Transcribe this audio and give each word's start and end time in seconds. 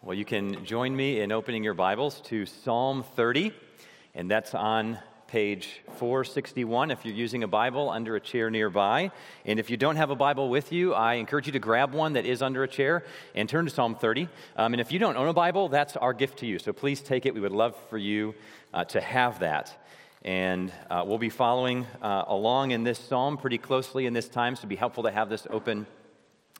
Well, 0.00 0.14
you 0.14 0.24
can 0.24 0.64
join 0.64 0.94
me 0.94 1.20
in 1.20 1.32
opening 1.32 1.64
your 1.64 1.74
Bibles 1.74 2.20
to 2.26 2.46
Psalm 2.46 3.02
30, 3.16 3.52
and 4.14 4.30
that's 4.30 4.54
on 4.54 5.00
page 5.26 5.80
461 5.96 6.92
if 6.92 7.04
you're 7.04 7.12
using 7.12 7.42
a 7.42 7.48
Bible 7.48 7.90
under 7.90 8.14
a 8.14 8.20
chair 8.20 8.48
nearby. 8.48 9.10
And 9.44 9.58
if 9.58 9.70
you 9.70 9.76
don't 9.76 9.96
have 9.96 10.10
a 10.10 10.14
Bible 10.14 10.50
with 10.50 10.70
you, 10.70 10.94
I 10.94 11.14
encourage 11.14 11.46
you 11.46 11.52
to 11.52 11.58
grab 11.58 11.94
one 11.94 12.12
that 12.12 12.26
is 12.26 12.42
under 12.42 12.62
a 12.62 12.68
chair 12.68 13.04
and 13.34 13.48
turn 13.48 13.64
to 13.64 13.72
Psalm 13.72 13.96
30. 13.96 14.28
Um, 14.54 14.72
and 14.72 14.80
if 14.80 14.92
you 14.92 15.00
don't 15.00 15.16
own 15.16 15.26
a 15.26 15.32
Bible, 15.32 15.68
that's 15.68 15.96
our 15.96 16.12
gift 16.12 16.38
to 16.38 16.46
you. 16.46 16.60
So 16.60 16.72
please 16.72 17.00
take 17.00 17.26
it. 17.26 17.34
We 17.34 17.40
would 17.40 17.50
love 17.50 17.74
for 17.90 17.98
you 17.98 18.36
uh, 18.72 18.84
to 18.84 19.00
have 19.00 19.40
that. 19.40 19.84
And 20.22 20.72
uh, 20.90 21.02
we'll 21.04 21.18
be 21.18 21.28
following 21.28 21.86
uh, 22.00 22.22
along 22.28 22.70
in 22.70 22.84
this 22.84 23.00
psalm 23.00 23.36
pretty 23.36 23.58
closely 23.58 24.06
in 24.06 24.12
this 24.12 24.28
time, 24.28 24.54
so 24.54 24.60
it'd 24.60 24.68
be 24.68 24.76
helpful 24.76 25.02
to 25.02 25.10
have 25.10 25.28
this 25.28 25.48
open 25.50 25.88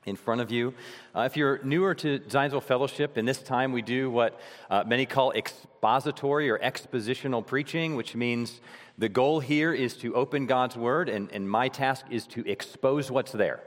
in 0.08 0.16
front 0.16 0.40
of 0.40 0.50
you. 0.50 0.74
Uh, 1.14 1.20
if 1.20 1.36
you're 1.36 1.60
newer 1.62 1.94
to 1.94 2.18
Zionsville 2.20 2.62
Fellowship, 2.62 3.18
in 3.18 3.24
this 3.24 3.42
time 3.42 3.72
we 3.72 3.82
do 3.82 4.10
what 4.10 4.40
uh, 4.70 4.84
many 4.86 5.06
call 5.06 5.32
expository 5.32 6.50
or 6.50 6.58
expositional 6.58 7.46
preaching, 7.46 7.94
which 7.94 8.14
means 8.14 8.60
the 8.98 9.08
goal 9.08 9.40
here 9.40 9.72
is 9.72 9.96
to 9.98 10.14
open 10.14 10.46
God's 10.46 10.76
Word, 10.76 11.08
and, 11.08 11.30
and 11.30 11.48
my 11.48 11.68
task 11.68 12.06
is 12.10 12.26
to 12.28 12.48
expose 12.48 13.10
what's 13.10 13.32
there. 13.32 13.62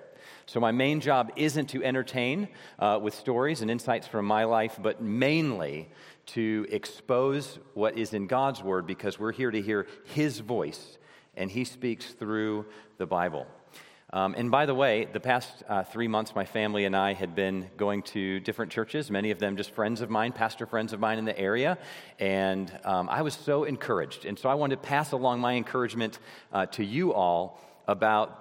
So, 0.45 0.59
my 0.59 0.71
main 0.71 0.99
job 0.99 1.31
isn't 1.35 1.67
to 1.70 1.84
entertain 1.84 2.49
uh, 2.79 2.99
with 3.01 3.13
stories 3.13 3.62
and 3.62 3.71
insights 3.71 4.07
from 4.07 4.26
my 4.26 4.43
life, 4.43 4.77
but 4.81 5.01
mainly 5.01 5.89
to 6.27 6.65
expose 6.70 7.59
what 7.73 7.98
is 7.98 8.13
in 8.13 8.27
God's 8.27 8.62
Word 8.62 8.85
because 8.85 9.17
we're 9.17 9.31
here 9.31 9.51
to 9.51 9.62
hear 9.62 9.87
His 10.03 10.39
voice, 10.39 10.98
and 11.37 11.49
He 11.49 11.63
speaks 11.63 12.07
through 12.07 12.65
the 12.98 13.05
Bible. 13.05 13.48
Um, 14.13 14.35
and 14.38 14.51
by 14.51 14.65
the 14.65 14.75
way, 14.75 15.05
the 15.05 15.21
past 15.21 15.63
uh, 15.70 15.83
three 15.83 16.09
months, 16.09 16.35
my 16.35 16.43
family 16.43 16.83
and 16.83 16.95
I 16.95 17.13
had 17.13 17.33
been 17.33 17.70
going 17.77 18.01
to 18.03 18.41
different 18.41 18.71
churches, 18.71 19.09
many 19.09 19.31
of 19.31 19.39
them 19.39 19.55
just 19.55 19.71
friends 19.71 20.01
of 20.01 20.09
mine, 20.09 20.34
pastor 20.34 20.65
friends 20.65 20.91
of 20.91 20.99
mine 20.99 21.17
in 21.17 21.23
the 21.23 21.37
area. 21.39 21.77
And 22.20 22.71
um, 22.84 23.07
I 23.09 23.21
was 23.21 23.34
so 23.34 23.63
encouraged. 23.63 24.26
And 24.26 24.37
so 24.37 24.49
I 24.49 24.55
wanted 24.55 24.82
to 24.82 24.82
pass 24.82 25.13
along 25.13 25.39
my 25.39 25.54
encouragement 25.54 26.20
uh, 26.51 26.65
to 26.67 26.84
you 26.84 27.13
all 27.13 27.62
about 27.87 28.37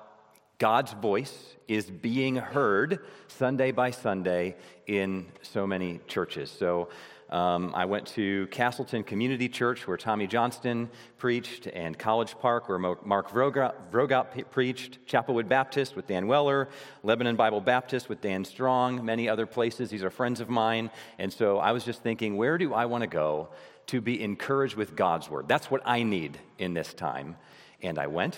God's 0.59 0.93
voice 0.93 1.57
is 1.69 1.89
being 1.89 2.37
heard 2.37 2.99
Sunday 3.29 3.71
by 3.71 3.93
Sunday 3.93 4.57
in 4.87 5.27
so 5.41 5.67
many 5.67 6.01
churches. 6.09 6.51
So 6.51 6.89
um, 7.31 7.73
I 7.77 7.85
went 7.85 8.09
to 8.09 8.49
Castleton 8.49 9.05
Community 9.05 9.49
Church, 9.49 9.87
where 9.87 9.97
Tommy 9.97 10.27
Johnston 10.27 10.91
preached, 11.17 11.69
and 11.69 11.97
College 11.97 12.37
Park, 12.39 12.69
where 12.69 12.79
Mark 12.79 13.31
Vroegop 13.31 14.51
preached, 14.51 14.99
Chapelwood 15.07 15.49
Baptist 15.49 15.95
with 15.95 16.09
Dan 16.09 16.27
Weller, 16.27 16.69
Lebanon 17.05 17.37
Bible 17.37 17.61
Baptist 17.61 18.09
with 18.09 18.21
Dan 18.21 18.45
Strong, 18.45 19.05
many 19.05 19.29
other 19.29 19.47
places. 19.47 19.91
These 19.91 20.03
are 20.03 20.11
friends 20.11 20.41
of 20.41 20.49
mine. 20.49 20.91
And 21.19 21.33
so 21.33 21.59
I 21.59 21.71
was 21.71 21.85
just 21.85 22.03
thinking, 22.03 22.37
where 22.37 22.59
do 22.59 22.75
I 22.75 22.87
want 22.87 23.03
to 23.03 23.09
go 23.09 23.51
to 23.87 24.01
be 24.01 24.21
encouraged 24.21 24.75
with 24.75 24.97
God's 24.97 25.31
Word? 25.31 25.47
That's 25.47 25.71
what 25.71 25.83
I 25.85 26.03
need 26.03 26.37
in 26.59 26.75
this 26.75 26.93
time. 26.93 27.37
And 27.81 27.97
I 27.97 28.09
went, 28.09 28.37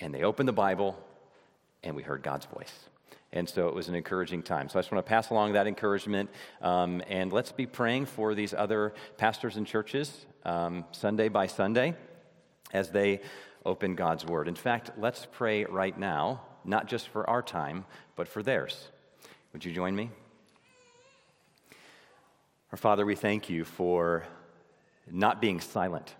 and 0.00 0.14
they 0.14 0.22
opened 0.22 0.48
the 0.48 0.54
Bible, 0.54 0.98
and 1.82 1.94
we 1.94 2.02
heard 2.02 2.22
God's 2.22 2.46
voice. 2.46 2.72
And 3.32 3.48
so 3.48 3.68
it 3.68 3.74
was 3.74 3.88
an 3.88 3.94
encouraging 3.94 4.42
time. 4.42 4.68
So 4.68 4.78
I 4.78 4.82
just 4.82 4.90
want 4.90 5.04
to 5.04 5.08
pass 5.08 5.30
along 5.30 5.52
that 5.52 5.66
encouragement. 5.66 6.30
Um, 6.60 7.02
and 7.08 7.32
let's 7.32 7.52
be 7.52 7.66
praying 7.66 8.06
for 8.06 8.34
these 8.34 8.52
other 8.52 8.92
pastors 9.18 9.56
and 9.56 9.66
churches 9.66 10.26
um, 10.44 10.84
Sunday 10.92 11.28
by 11.28 11.46
Sunday 11.46 11.94
as 12.72 12.90
they 12.90 13.20
open 13.64 13.94
God's 13.94 14.24
Word. 14.24 14.48
In 14.48 14.54
fact, 14.54 14.90
let's 14.98 15.26
pray 15.30 15.64
right 15.64 15.96
now, 15.96 16.42
not 16.64 16.86
just 16.86 17.08
for 17.08 17.28
our 17.28 17.42
time, 17.42 17.84
but 18.16 18.26
for 18.26 18.42
theirs. 18.42 18.88
Would 19.52 19.64
you 19.64 19.72
join 19.72 19.94
me? 19.94 20.10
Our 22.72 22.78
Father, 22.78 23.04
we 23.04 23.16
thank 23.16 23.50
you 23.50 23.64
for 23.64 24.24
not 25.10 25.40
being 25.40 25.60
silent, 25.60 26.14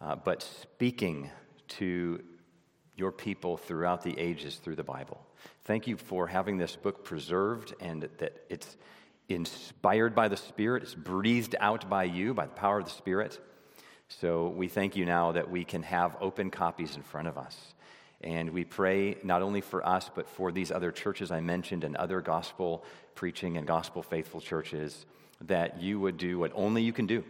uh, 0.00 0.16
but 0.16 0.42
speaking 0.42 1.30
to 1.68 2.22
your 2.96 3.12
people 3.12 3.56
throughout 3.56 4.02
the 4.02 4.18
ages 4.18 4.56
through 4.56 4.76
the 4.76 4.84
Bible. 4.84 5.24
Thank 5.64 5.86
you 5.86 5.96
for 5.96 6.26
having 6.26 6.58
this 6.58 6.76
book 6.76 7.04
preserved 7.04 7.74
and 7.80 8.08
that 8.18 8.44
it's 8.48 8.76
inspired 9.28 10.14
by 10.14 10.28
the 10.28 10.36
Spirit, 10.36 10.82
it's 10.82 10.94
breathed 10.94 11.56
out 11.58 11.88
by 11.88 12.04
you, 12.04 12.34
by 12.34 12.46
the 12.46 12.52
power 12.52 12.78
of 12.78 12.84
the 12.84 12.90
Spirit. 12.90 13.38
So 14.08 14.48
we 14.48 14.68
thank 14.68 14.96
you 14.96 15.06
now 15.06 15.32
that 15.32 15.50
we 15.50 15.64
can 15.64 15.82
have 15.82 16.16
open 16.20 16.50
copies 16.50 16.96
in 16.96 17.02
front 17.02 17.28
of 17.28 17.38
us. 17.38 17.74
And 18.20 18.50
we 18.50 18.64
pray 18.64 19.16
not 19.22 19.42
only 19.42 19.60
for 19.60 19.86
us, 19.86 20.10
but 20.14 20.28
for 20.28 20.52
these 20.52 20.70
other 20.70 20.92
churches 20.92 21.30
I 21.30 21.40
mentioned 21.40 21.84
and 21.84 21.96
other 21.96 22.20
gospel 22.20 22.84
preaching 23.14 23.56
and 23.56 23.66
gospel 23.66 24.02
faithful 24.02 24.40
churches 24.40 25.06
that 25.42 25.80
you 25.80 26.00
would 26.00 26.16
do 26.16 26.38
what 26.38 26.52
only 26.54 26.82
you 26.82 26.92
can 26.92 27.06
do, 27.06 27.24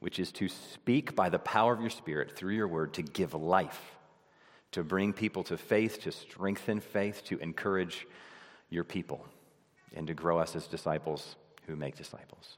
which 0.00 0.18
is 0.18 0.32
to 0.32 0.48
speak 0.48 1.14
by 1.14 1.28
the 1.28 1.38
power 1.38 1.72
of 1.72 1.80
your 1.80 1.90
Spirit 1.90 2.36
through 2.36 2.54
your 2.54 2.68
word 2.68 2.94
to 2.94 3.02
give 3.02 3.34
life 3.34 3.94
to 4.74 4.82
bring 4.82 5.12
people 5.12 5.44
to 5.44 5.56
faith, 5.56 6.00
to 6.02 6.10
strengthen 6.10 6.80
faith, 6.80 7.22
to 7.24 7.38
encourage 7.38 8.08
your 8.70 8.82
people, 8.82 9.24
and 9.94 10.08
to 10.08 10.14
grow 10.14 10.38
us 10.40 10.56
as 10.56 10.66
disciples 10.66 11.36
who 11.68 11.76
make 11.76 11.96
disciples. 11.96 12.56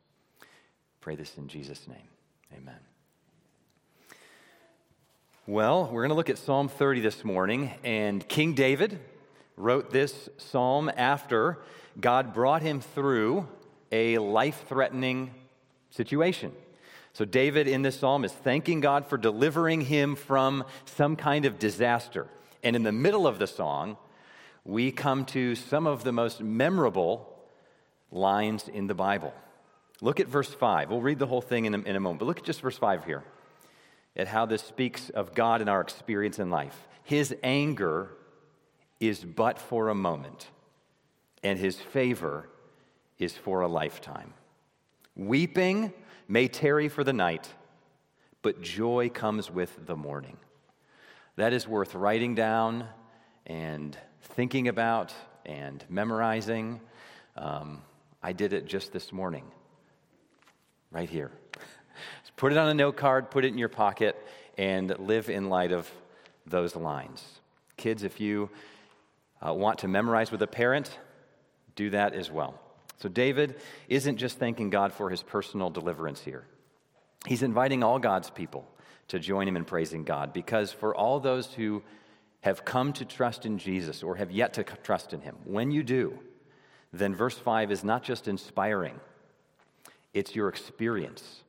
Pray 1.03 1.15
this 1.15 1.37
in 1.37 1.47
Jesus' 1.47 1.87
name. 1.87 2.09
Amen. 2.57 2.79
Well, 5.47 5.91
we're 5.93 6.01
going 6.01 6.09
to 6.09 6.15
look 6.15 6.31
at 6.31 6.39
Psalm 6.39 6.69
30 6.69 7.03
this 7.03 7.23
morning, 7.23 7.71
and 7.85 8.27
King 8.27 8.55
David 8.55 8.99
wrote 9.59 9.91
this 9.91 10.31
psalm 10.39 10.91
after 10.97 11.59
God 12.01 12.33
brought 12.33 12.63
him 12.63 12.81
through 12.81 13.47
a 13.93 14.17
life 14.17 14.65
threatening 14.69 15.33
situation. 15.91 16.53
So, 17.17 17.25
David 17.25 17.67
in 17.67 17.81
this 17.81 17.99
psalm 17.99 18.27
is 18.27 18.33
thanking 18.33 18.81
God 18.81 19.07
for 19.07 19.17
delivering 19.17 19.81
him 19.81 20.17
from 20.17 20.65
some 20.85 21.17
kind 21.17 21.47
of 21.47 21.59
disaster. 21.59 22.27
And 22.63 22.77
in 22.77 22.83
the 22.83 22.93
middle 22.93 23.27
of 23.27 23.39
the 23.39 23.47
song, 23.47 23.97
we 24.67 24.93
come 24.93 25.25
to 25.27 25.55
some 25.55 25.87
of 25.87 26.05
the 26.05 26.13
most 26.13 26.43
memorable 26.43 27.27
lines 28.13 28.69
in 28.69 28.87
the 28.87 28.95
Bible. 28.95 29.33
Look 30.03 30.21
at 30.21 30.29
verse 30.29 30.53
5. 30.53 30.91
We'll 30.91 31.01
read 31.01 31.19
the 31.19 31.27
whole 31.27 31.41
thing 31.41 31.65
in 31.65 31.75
a, 31.75 31.79
in 31.79 31.97
a 31.97 32.01
moment, 32.01 32.19
but 32.19 32.27
look 32.27 32.39
at 32.41 32.45
just 32.45 32.61
verse 32.61 32.77
5 32.77 33.07
here 33.07 33.25
at 34.15 34.29
how 34.29 34.45
this 34.45 34.61
speaks 34.61 35.09
of 35.09 35.35
God 35.35 35.63
and 35.63 35.71
our 35.71 35.81
experience 35.81 36.39
in 36.39 36.51
life. 36.51 36.87
His 37.03 37.35
anger 37.43 38.11
is 39.01 39.25
but 39.25 39.59
for 39.59 39.89
a 39.89 39.95
moment, 39.95 40.49
and 41.43 41.59
his 41.59 41.81
favor 41.81 42.51
is 43.19 43.35
for 43.35 43.63
a 43.63 43.69
lifetime. 43.69 44.35
Weeping 45.17 45.95
may 46.29 46.47
tarry 46.47 46.89
for 46.89 47.03
the 47.03 47.13
night, 47.13 47.49
but 48.43 48.61
joy 48.61 49.09
comes 49.09 49.51
with 49.51 49.87
the 49.87 49.97
morning. 49.97 50.37
That 51.37 51.55
is 51.55 51.67
worth 51.67 51.95
writing 51.95 52.35
down 52.35 52.87
and 53.47 53.97
thinking 54.21 54.69
about 54.69 55.15
and 55.47 55.83
memorizing. 55.89 56.81
Um, 57.35 57.83
I 58.23 58.35
did 58.35 58.53
it 58.53 58.67
just 58.67 58.93
this 58.93 59.11
morning, 59.11 59.45
right 60.91 61.09
here. 61.09 61.31
Just 62.23 62.37
put 62.37 62.53
it 62.53 62.59
on 62.59 62.69
a 62.69 62.75
note 62.75 62.99
card, 62.99 63.31
put 63.31 63.45
it 63.47 63.49
in 63.49 63.59
your 63.59 63.71
pocket, 63.71 64.17
and 64.59 64.99
live 64.99 65.31
in 65.31 65.49
light 65.49 65.73
of 65.73 65.91
those 66.47 66.77
lines. 66.77 67.25
Kids, 67.79 68.03
if 68.03 68.21
you 68.21 68.51
uh, 69.47 69.55
want 69.55 69.79
to 69.79 69.89
memorize 69.89 70.31
with 70.31 70.43
a 70.43 70.47
parent, 70.47 70.99
do 71.75 71.89
that 71.91 72.13
as 72.13 72.31
well. 72.31 72.61
So 72.99 73.09
David 73.09 73.57
isn't 73.89 74.17
just 74.17 74.39
thanking 74.39 74.71
God 74.71 74.93
for 74.93 75.11
his 75.11 75.23
personal 75.23 75.71
deliverance 75.71 76.21
here. 76.21 76.45
He's 77.27 77.43
inviting 77.43 77.83
all 77.83 77.99
God's 77.99 78.31
people 78.31 78.67
to 79.09 79.19
join 79.19 79.47
him 79.47 79.57
in 79.57 79.65
praising 79.65 80.05
God 80.05 80.33
because 80.33 80.73
for 80.73 80.95
all 80.95 81.21
those 81.21 81.53
who 81.53 81.83
have 82.41 82.65
come 82.65 82.93
to 82.95 83.05
trust 83.05 83.45
in 83.45 83.59
Jesus 83.59 84.03
or 84.03 84.17
have 84.17 84.31
yet 84.31 84.55
to 84.55 84.65
trust 84.65 85.13
in 85.13 85.21
him, 85.21 85.37
when 85.45 85.71
you 85.71 85.83
do, 85.83 86.19
then 86.93 87.15
verse 87.15 87.37
5 87.37 87.71
is 87.71 87.85
not 87.85 88.03
just 88.03 88.29
inspiring, 88.29 88.99
it's 90.15 90.35
your 90.35 90.49
experience. 90.49 91.43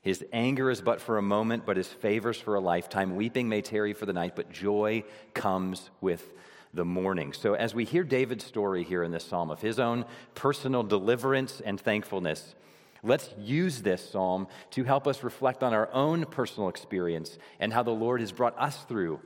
His 0.00 0.24
anger 0.32 0.70
is 0.70 0.80
but 0.80 1.00
for 1.00 1.18
a 1.18 1.22
moment, 1.22 1.66
but 1.66 1.76
his 1.76 1.88
favors 1.88 2.38
for 2.38 2.54
a 2.54 2.60
lifetime. 2.60 3.16
Weeping 3.16 3.48
may 3.48 3.62
tarry 3.62 3.92
for 3.92 4.06
the 4.06 4.12
night, 4.12 4.36
but 4.36 4.52
joy 4.52 5.04
comes 5.34 5.90
with 6.00 6.32
the 6.74 6.84
morning. 6.84 7.32
So, 7.32 7.54
as 7.54 7.74
we 7.74 7.84
hear 7.84 8.04
David's 8.04 8.44
story 8.44 8.84
here 8.84 9.02
in 9.02 9.10
this 9.10 9.24
psalm 9.24 9.50
of 9.50 9.60
his 9.60 9.78
own 9.78 10.04
personal 10.34 10.82
deliverance 10.82 11.60
and 11.64 11.80
thankfulness, 11.80 12.54
let's 13.02 13.30
use 13.38 13.82
this 13.82 14.10
psalm 14.10 14.48
to 14.72 14.84
help 14.84 15.06
us 15.06 15.22
reflect 15.22 15.62
on 15.62 15.72
our 15.72 15.88
own 15.92 16.26
personal 16.26 16.68
experience 16.68 17.38
and 17.58 17.72
how 17.72 17.82
the 17.82 17.90
Lord 17.90 18.20
has 18.20 18.32
brought 18.32 18.58
us 18.58 18.84
through 18.84 19.20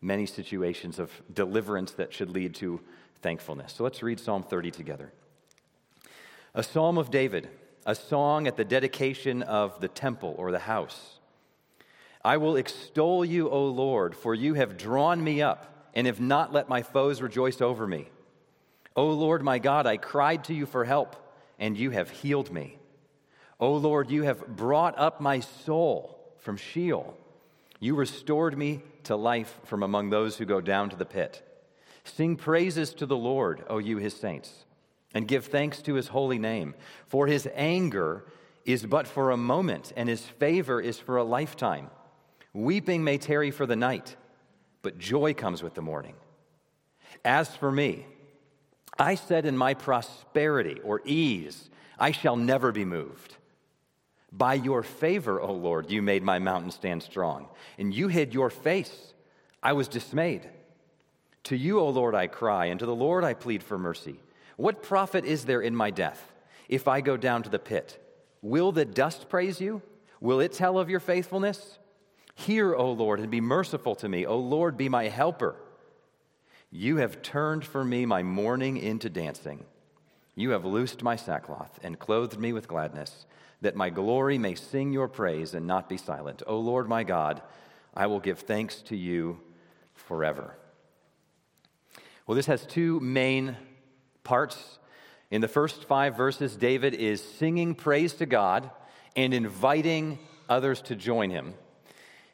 many 0.00 0.26
situations 0.26 0.98
of 0.98 1.10
deliverance 1.32 1.92
that 1.92 2.12
should 2.12 2.30
lead 2.30 2.54
to 2.56 2.80
thankfulness. 3.20 3.74
So, 3.74 3.84
let's 3.84 4.02
read 4.02 4.18
Psalm 4.18 4.42
30 4.42 4.70
together. 4.72 5.12
A 6.54 6.62
psalm 6.62 6.98
of 6.98 7.10
David, 7.10 7.48
a 7.86 7.94
song 7.94 8.46
at 8.46 8.56
the 8.56 8.64
dedication 8.64 9.42
of 9.42 9.80
the 9.80 9.88
temple 9.88 10.34
or 10.36 10.50
the 10.50 10.58
house. 10.58 11.18
I 12.24 12.36
will 12.36 12.56
extol 12.56 13.24
you, 13.24 13.48
O 13.48 13.66
Lord, 13.66 14.14
for 14.14 14.34
you 14.34 14.54
have 14.54 14.76
drawn 14.76 15.22
me 15.22 15.42
up 15.42 15.71
and 15.94 16.06
have 16.06 16.20
not 16.20 16.52
let 16.52 16.68
my 16.68 16.82
foes 16.82 17.22
rejoice 17.22 17.60
over 17.60 17.86
me. 17.86 18.08
O 18.94 19.08
Lord 19.08 19.42
my 19.42 19.58
God, 19.58 19.86
I 19.86 19.96
cried 19.96 20.44
to 20.44 20.54
you 20.54 20.66
for 20.66 20.84
help, 20.84 21.16
and 21.58 21.76
you 21.76 21.90
have 21.90 22.10
healed 22.10 22.52
me. 22.52 22.78
O 23.58 23.74
Lord, 23.74 24.10
you 24.10 24.24
have 24.24 24.46
brought 24.46 24.98
up 24.98 25.20
my 25.20 25.40
soul 25.40 26.18
from 26.38 26.56
Sheol. 26.56 27.16
You 27.80 27.94
restored 27.94 28.56
me 28.56 28.82
to 29.04 29.16
life 29.16 29.60
from 29.64 29.82
among 29.82 30.10
those 30.10 30.36
who 30.36 30.44
go 30.44 30.60
down 30.60 30.90
to 30.90 30.96
the 30.96 31.04
pit. 31.04 31.42
Sing 32.04 32.36
praises 32.36 32.92
to 32.94 33.06
the 33.06 33.16
Lord, 33.16 33.64
O 33.68 33.78
you 33.78 33.98
his 33.98 34.14
saints, 34.14 34.64
and 35.14 35.28
give 35.28 35.46
thanks 35.46 35.80
to 35.82 35.94
his 35.94 36.08
holy 36.08 36.38
name, 36.38 36.74
for 37.06 37.26
his 37.26 37.48
anger 37.54 38.24
is 38.64 38.84
but 38.84 39.06
for 39.06 39.30
a 39.30 39.36
moment, 39.36 39.92
and 39.96 40.08
his 40.08 40.22
favor 40.22 40.80
is 40.80 40.98
for 40.98 41.16
a 41.16 41.24
lifetime. 41.24 41.90
Weeping 42.52 43.02
may 43.02 43.18
tarry 43.18 43.50
for 43.50 43.66
the 43.66 43.76
night, 43.76 44.16
but 44.82 44.98
joy 44.98 45.32
comes 45.32 45.62
with 45.62 45.74
the 45.74 45.82
morning. 45.82 46.14
As 47.24 47.54
for 47.56 47.70
me, 47.70 48.06
I 48.98 49.14
said 49.14 49.46
in 49.46 49.56
my 49.56 49.74
prosperity 49.74 50.80
or 50.84 51.00
ease, 51.04 51.70
I 51.98 52.10
shall 52.10 52.36
never 52.36 52.72
be 52.72 52.84
moved. 52.84 53.36
By 54.32 54.54
your 54.54 54.82
favor, 54.82 55.40
O 55.40 55.52
Lord, 55.52 55.90
you 55.90 56.02
made 56.02 56.22
my 56.22 56.38
mountain 56.38 56.70
stand 56.70 57.02
strong, 57.02 57.48
and 57.78 57.92
you 57.92 58.08
hid 58.08 58.34
your 58.34 58.50
face. 58.50 59.12
I 59.62 59.74
was 59.74 59.88
dismayed. 59.88 60.48
To 61.44 61.56
you, 61.56 61.80
O 61.80 61.88
Lord, 61.88 62.14
I 62.14 62.26
cry, 62.26 62.66
and 62.66 62.80
to 62.80 62.86
the 62.86 62.94
Lord 62.94 63.24
I 63.24 63.34
plead 63.34 63.62
for 63.62 63.78
mercy. 63.78 64.20
What 64.56 64.82
profit 64.82 65.24
is 65.24 65.44
there 65.44 65.60
in 65.60 65.76
my 65.76 65.90
death 65.90 66.32
if 66.68 66.88
I 66.88 67.00
go 67.00 67.16
down 67.16 67.42
to 67.42 67.50
the 67.50 67.58
pit? 67.58 67.98
Will 68.40 68.72
the 68.72 68.84
dust 68.84 69.28
praise 69.28 69.60
you? 69.60 69.82
Will 70.20 70.40
it 70.40 70.52
tell 70.52 70.78
of 70.78 70.88
your 70.88 71.00
faithfulness? 71.00 71.78
Hear, 72.34 72.74
O 72.74 72.90
Lord, 72.92 73.20
and 73.20 73.30
be 73.30 73.40
merciful 73.40 73.94
to 73.96 74.08
me. 74.08 74.24
O 74.26 74.36
Lord, 74.38 74.76
be 74.76 74.88
my 74.88 75.08
helper. 75.08 75.56
You 76.70 76.96
have 76.96 77.22
turned 77.22 77.64
for 77.64 77.84
me 77.84 78.06
my 78.06 78.22
mourning 78.22 78.78
into 78.78 79.10
dancing. 79.10 79.64
You 80.34 80.50
have 80.50 80.64
loosed 80.64 81.02
my 81.02 81.16
sackcloth 81.16 81.78
and 81.82 81.98
clothed 81.98 82.38
me 82.38 82.52
with 82.52 82.68
gladness, 82.68 83.26
that 83.60 83.76
my 83.76 83.90
glory 83.90 84.38
may 84.38 84.54
sing 84.54 84.92
your 84.92 85.08
praise 85.08 85.52
and 85.52 85.66
not 85.66 85.88
be 85.88 85.98
silent. 85.98 86.42
O 86.46 86.58
Lord 86.58 86.88
my 86.88 87.04
God, 87.04 87.42
I 87.94 88.06
will 88.06 88.20
give 88.20 88.40
thanks 88.40 88.76
to 88.82 88.96
you 88.96 89.40
forever. 89.94 90.56
Well, 92.26 92.36
this 92.36 92.46
has 92.46 92.64
two 92.64 92.98
main 93.00 93.56
parts. 94.24 94.78
In 95.30 95.42
the 95.42 95.48
first 95.48 95.84
five 95.84 96.16
verses, 96.16 96.56
David 96.56 96.94
is 96.94 97.22
singing 97.22 97.74
praise 97.74 98.14
to 98.14 98.26
God 98.26 98.70
and 99.14 99.34
inviting 99.34 100.18
others 100.48 100.80
to 100.82 100.96
join 100.96 101.30
him. 101.30 101.54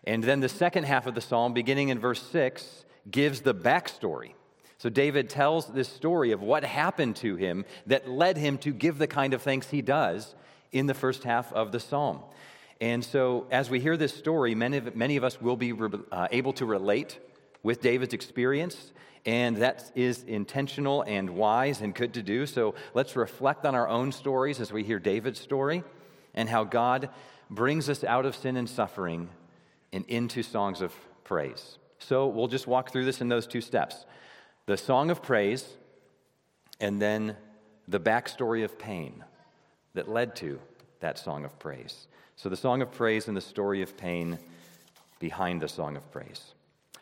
And 0.09 0.25
then 0.25 0.41
the 0.41 0.49
second 0.49 0.85
half 0.85 1.07
of 1.07 1.15
the 1.15 1.21
psalm, 1.21 1.53
beginning 1.53 1.91
in 1.91 1.99
verse 1.99 2.23
6, 2.23 2.87
gives 3.11 3.43
the 3.43 3.55
backstory. 3.55 4.33
So 4.79 4.89
David 4.89 5.29
tells 5.29 5.67
this 5.67 5.87
story 5.87 6.33
of 6.33 6.41
what 6.41 6.65
happened 6.65 7.17
to 7.17 7.37
him 7.37 7.67
that 7.87 8.09
led 8.09 8.39
him 8.39 8.57
to 8.59 8.73
give 8.73 8.97
the 8.97 9.07
kind 9.07 9.35
of 9.35 9.43
thanks 9.43 9.69
he 9.69 9.83
does 9.83 10.35
in 10.73 10.87
the 10.87 10.95
first 10.95 11.25
half 11.25 11.53
of 11.53 11.73
the 11.73 11.79
psalm. 11.79 12.21
And 12.81 13.05
so, 13.05 13.47
as 13.51 13.69
we 13.69 13.81
hear 13.81 13.99
this 13.99 14.15
story, 14.15 14.55
many 14.55 14.79
of, 14.79 14.97
many 14.97 15.19
of 15.19 15.25
us 15.25 15.43
will 15.43 15.57
be 15.57 15.75
uh, 16.11 16.29
able 16.31 16.55
to 16.55 16.65
relate 16.65 17.19
with 17.63 17.83
David's 17.83 18.15
experience 18.15 18.93
and 19.27 19.59
that 19.59 19.93
is 19.95 20.23
intentional 20.23 21.03
and 21.03 21.29
wise 21.29 21.83
and 21.83 21.95
good 21.95 22.15
to 22.15 22.23
do. 22.23 22.47
So 22.47 22.75
let's 22.95 23.15
reflect 23.15 23.67
on 23.67 23.75
our 23.75 23.89
own 23.89 24.13
stories 24.13 24.59
as 24.59 24.73
we 24.73 24.85
hear 24.85 24.99
David's 24.99 25.41
story 25.41 25.85
and 26.33 26.49
how 26.49 26.65
God 26.65 27.11
brings 27.51 27.91
us 27.91 28.05
out 28.05 28.25
of 28.25 28.35
sin 28.35 28.57
and 28.57 28.71
suffering 28.71 29.29
and 29.93 30.05
into 30.07 30.43
songs 30.43 30.81
of 30.81 30.95
praise. 31.25 31.79
So 31.99 32.27
we'll 32.27 32.49
just 32.49 32.67
walk 32.67 32.93
through 32.93 33.05
this 33.05 33.21
in 33.21 33.29
those 33.29 33.47
two 33.47 33.61
steps 33.61 34.05
the 34.67 34.77
song 34.77 35.11
of 35.11 35.23
praise, 35.23 35.67
and 36.79 37.01
then 37.01 37.37
the 37.89 37.99
backstory 37.99 38.65
of 38.65 38.79
pain 38.79 39.25
that 39.95 40.09
led 40.09 40.37
to 40.37 40.61
that 41.01 41.19
song 41.19 41.45
of 41.45 41.59
praise. 41.59 42.07
So 42.37 42.51
the 42.51 42.57
song 42.57 42.83
of 42.83 42.93
praise 42.93 43.29
and 43.29 43.37
the 43.37 43.41
story 43.41 43.81
of 43.81 43.97
pain 43.97 44.39
behind 45.19 45.63
the 45.63 45.69
song 45.69 45.97
of 45.97 46.11
praise. 46.13 46.53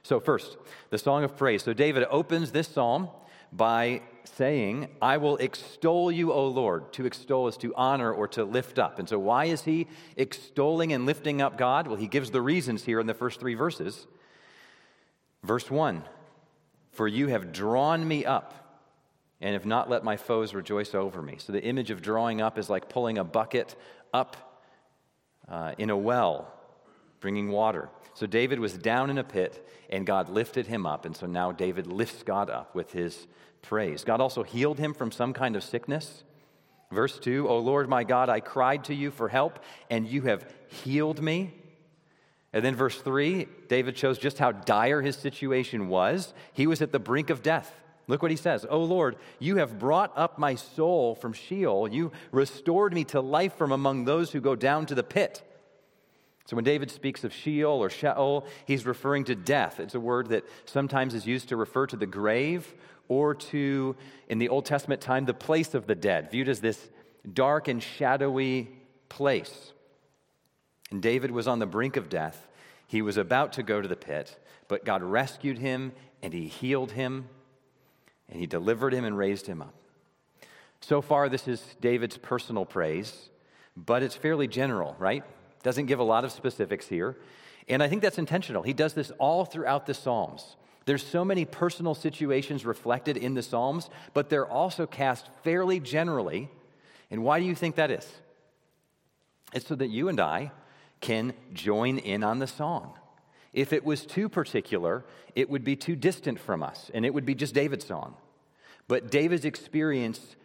So, 0.02 0.20
first, 0.20 0.56
the 0.90 0.98
song 0.98 1.24
of 1.24 1.36
praise. 1.36 1.64
So, 1.64 1.72
David 1.72 2.06
opens 2.08 2.52
this 2.52 2.68
psalm 2.68 3.08
by 3.56 4.02
saying, 4.24 4.88
I 5.00 5.16
will 5.16 5.36
extol 5.38 6.10
you, 6.10 6.32
O 6.32 6.46
Lord. 6.46 6.92
To 6.94 7.06
extol 7.06 7.48
is 7.48 7.56
to 7.58 7.74
honor 7.74 8.12
or 8.12 8.28
to 8.28 8.44
lift 8.44 8.78
up. 8.78 8.98
And 8.98 9.08
so, 9.08 9.18
why 9.18 9.46
is 9.46 9.62
he 9.62 9.86
extolling 10.16 10.92
and 10.92 11.06
lifting 11.06 11.40
up 11.40 11.56
God? 11.56 11.86
Well, 11.86 11.96
he 11.96 12.08
gives 12.08 12.30
the 12.30 12.42
reasons 12.42 12.84
here 12.84 13.00
in 13.00 13.06
the 13.06 13.14
first 13.14 13.40
three 13.40 13.54
verses. 13.54 14.06
Verse 15.42 15.70
1 15.70 16.02
For 16.92 17.08
you 17.08 17.28
have 17.28 17.52
drawn 17.52 18.06
me 18.06 18.24
up 18.24 18.52
and 19.40 19.52
have 19.52 19.66
not 19.66 19.88
let 19.88 20.02
my 20.02 20.16
foes 20.16 20.54
rejoice 20.54 20.94
over 20.94 21.22
me. 21.22 21.36
So, 21.38 21.52
the 21.52 21.62
image 21.62 21.90
of 21.90 22.02
drawing 22.02 22.40
up 22.40 22.58
is 22.58 22.68
like 22.68 22.88
pulling 22.88 23.18
a 23.18 23.24
bucket 23.24 23.76
up 24.12 24.60
uh, 25.48 25.72
in 25.78 25.90
a 25.90 25.96
well, 25.96 26.52
bringing 27.20 27.50
water. 27.50 27.88
So 28.14 28.26
David 28.26 28.58
was 28.58 28.74
down 28.74 29.10
in 29.10 29.18
a 29.18 29.24
pit, 29.24 29.68
and 29.90 30.06
God 30.06 30.28
lifted 30.28 30.66
him 30.66 30.86
up. 30.86 31.04
And 31.04 31.16
so 31.16 31.26
now 31.26 31.52
David 31.52 31.86
lifts 31.86 32.22
God 32.22 32.48
up 32.50 32.74
with 32.74 32.92
his 32.92 33.26
praise. 33.62 34.04
God 34.04 34.20
also 34.20 34.42
healed 34.42 34.78
him 34.78 34.94
from 34.94 35.10
some 35.12 35.32
kind 35.32 35.56
of 35.56 35.62
sickness. 35.62 36.24
Verse 36.90 37.18
2 37.18 37.48
O 37.48 37.58
Lord 37.58 37.88
my 37.88 38.04
God, 38.04 38.28
I 38.28 38.40
cried 38.40 38.84
to 38.84 38.94
you 38.94 39.10
for 39.10 39.28
help, 39.28 39.58
and 39.90 40.06
you 40.06 40.22
have 40.22 40.46
healed 40.68 41.22
me. 41.22 41.52
And 42.52 42.64
then 42.64 42.74
verse 42.74 42.98
3, 43.00 43.46
David 43.68 43.98
shows 43.98 44.18
just 44.18 44.38
how 44.38 44.52
dire 44.52 45.02
his 45.02 45.16
situation 45.16 45.88
was. 45.88 46.32
He 46.52 46.66
was 46.66 46.80
at 46.80 46.92
the 46.92 46.98
brink 46.98 47.28
of 47.28 47.42
death. 47.42 47.70
Look 48.06 48.22
what 48.22 48.30
he 48.30 48.36
says. 48.36 48.64
Oh 48.68 48.82
Lord, 48.82 49.16
you 49.38 49.56
have 49.56 49.78
brought 49.78 50.12
up 50.16 50.38
my 50.38 50.54
soul 50.54 51.16
from 51.16 51.32
Sheol. 51.32 51.88
You 51.88 52.12
restored 52.30 52.94
me 52.94 53.04
to 53.06 53.20
life 53.20 53.56
from 53.56 53.72
among 53.72 54.04
those 54.04 54.30
who 54.30 54.40
go 54.40 54.54
down 54.54 54.86
to 54.86 54.94
the 54.94 55.02
pit. 55.02 55.42
So 56.46 56.54
when 56.54 56.64
David 56.64 56.90
speaks 56.90 57.24
of 57.24 57.32
Sheol 57.32 57.82
or 57.82 57.90
Sheol, 57.90 58.46
he's 58.66 58.86
referring 58.86 59.24
to 59.24 59.34
death. 59.34 59.80
It's 59.80 59.96
a 59.96 60.00
word 60.00 60.28
that 60.28 60.44
sometimes 60.64 61.12
is 61.12 61.26
used 61.26 61.48
to 61.48 61.56
refer 61.56 61.86
to 61.88 61.96
the 61.96 62.06
grave 62.06 62.72
or 63.08 63.34
to, 63.34 63.96
in 64.28 64.38
the 64.38 64.48
Old 64.48 64.64
Testament 64.64 65.00
time, 65.00 65.24
the 65.24 65.34
place 65.34 65.74
of 65.74 65.86
the 65.86 65.94
dead, 65.94 66.30
viewed 66.30 66.48
as 66.48 66.60
this 66.60 66.88
dark 67.32 67.66
and 67.66 67.82
shadowy 67.82 68.68
place. 69.08 69.72
And 70.90 71.02
David 71.02 71.32
was 71.32 71.48
on 71.48 71.58
the 71.58 71.66
brink 71.66 71.96
of 71.96 72.08
death. 72.08 72.46
He 72.86 73.02
was 73.02 73.16
about 73.16 73.52
to 73.54 73.64
go 73.64 73.80
to 73.80 73.88
the 73.88 73.96
pit, 73.96 74.38
but 74.68 74.84
God 74.84 75.02
rescued 75.02 75.58
him 75.58 75.92
and 76.22 76.32
he 76.32 76.46
healed 76.46 76.92
him 76.92 77.28
and 78.28 78.38
he 78.38 78.46
delivered 78.46 78.94
him 78.94 79.04
and 79.04 79.18
raised 79.18 79.46
him 79.46 79.62
up. 79.62 79.74
So 80.80 81.02
far, 81.02 81.28
this 81.28 81.48
is 81.48 81.62
David's 81.80 82.16
personal 82.16 82.64
praise, 82.64 83.30
but 83.76 84.04
it's 84.04 84.14
fairly 84.14 84.46
general, 84.46 84.94
right? 84.98 85.24
Doesn't 85.66 85.86
give 85.86 85.98
a 85.98 86.04
lot 86.04 86.24
of 86.24 86.30
specifics 86.30 86.86
here. 86.86 87.16
And 87.68 87.82
I 87.82 87.88
think 87.88 88.00
that's 88.00 88.18
intentional. 88.18 88.62
He 88.62 88.72
does 88.72 88.94
this 88.94 89.10
all 89.18 89.44
throughout 89.44 89.84
the 89.84 89.94
Psalms. 89.94 90.54
There's 90.84 91.04
so 91.04 91.24
many 91.24 91.44
personal 91.44 91.96
situations 91.96 92.64
reflected 92.64 93.16
in 93.16 93.34
the 93.34 93.42
Psalms, 93.42 93.90
but 94.14 94.30
they're 94.30 94.46
also 94.46 94.86
cast 94.86 95.28
fairly 95.42 95.80
generally. 95.80 96.48
And 97.10 97.24
why 97.24 97.40
do 97.40 97.46
you 97.46 97.56
think 97.56 97.74
that 97.74 97.90
is? 97.90 98.08
It's 99.52 99.66
so 99.66 99.74
that 99.74 99.88
you 99.88 100.08
and 100.08 100.20
I 100.20 100.52
can 101.00 101.34
join 101.52 101.98
in 101.98 102.22
on 102.22 102.38
the 102.38 102.46
song. 102.46 102.92
If 103.52 103.72
it 103.72 103.84
was 103.84 104.06
too 104.06 104.28
particular, 104.28 105.04
it 105.34 105.50
would 105.50 105.64
be 105.64 105.74
too 105.74 105.96
distant 105.96 106.38
from 106.38 106.62
us, 106.62 106.92
and 106.94 107.04
it 107.04 107.12
would 107.12 107.26
be 107.26 107.34
just 107.34 107.54
David's 107.54 107.86
song. 107.86 108.14
But 108.86 109.10
David's 109.10 109.44
experience 109.44 110.36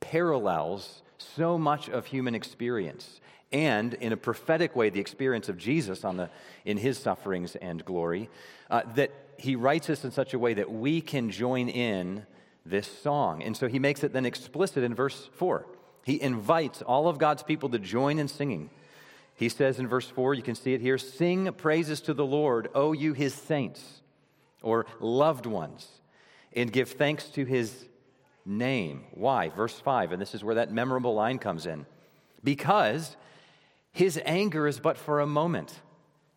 parallels 0.00 1.00
so 1.16 1.56
much 1.56 1.88
of 1.88 2.04
human 2.04 2.34
experience 2.34 3.22
and 3.52 3.94
in 3.94 4.12
a 4.12 4.16
prophetic 4.16 4.74
way, 4.74 4.90
the 4.90 5.00
experience 5.00 5.48
of 5.48 5.56
Jesus 5.56 6.04
on 6.04 6.16
the, 6.16 6.30
in 6.64 6.76
his 6.76 6.98
sufferings 6.98 7.56
and 7.56 7.84
glory, 7.84 8.28
uh, 8.70 8.82
that 8.94 9.12
he 9.38 9.56
writes 9.56 9.86
this 9.86 10.04
in 10.04 10.10
such 10.10 10.34
a 10.34 10.38
way 10.38 10.54
that 10.54 10.70
we 10.70 11.00
can 11.00 11.30
join 11.30 11.68
in 11.68 12.26
this 12.64 12.86
song. 12.86 13.42
And 13.42 13.56
so 13.56 13.68
he 13.68 13.78
makes 13.78 14.02
it 14.02 14.12
then 14.12 14.26
explicit 14.26 14.82
in 14.82 14.94
verse 14.94 15.28
4. 15.34 15.66
He 16.04 16.20
invites 16.20 16.82
all 16.82 17.08
of 17.08 17.18
God's 17.18 17.42
people 17.42 17.68
to 17.70 17.78
join 17.78 18.18
in 18.18 18.28
singing. 18.28 18.70
He 19.34 19.48
says 19.48 19.78
in 19.78 19.86
verse 19.86 20.08
4, 20.08 20.34
you 20.34 20.42
can 20.42 20.54
see 20.54 20.72
it 20.72 20.80
here 20.80 20.98
Sing 20.98 21.52
praises 21.52 22.00
to 22.02 22.14
the 22.14 22.24
Lord, 22.24 22.68
O 22.74 22.92
you 22.92 23.12
his 23.12 23.34
saints, 23.34 24.00
or 24.62 24.86
loved 24.98 25.46
ones, 25.46 25.86
and 26.54 26.72
give 26.72 26.90
thanks 26.90 27.28
to 27.30 27.44
his 27.44 27.84
name. 28.44 29.04
Why? 29.12 29.50
Verse 29.50 29.78
5, 29.78 30.12
and 30.12 30.22
this 30.22 30.34
is 30.34 30.42
where 30.42 30.54
that 30.54 30.72
memorable 30.72 31.14
line 31.14 31.38
comes 31.38 31.66
in. 31.66 31.86
Because 32.42 33.16
his 33.96 34.20
anger 34.26 34.66
is 34.66 34.78
but 34.78 34.98
for 34.98 35.20
a 35.20 35.26
moment, 35.26 35.80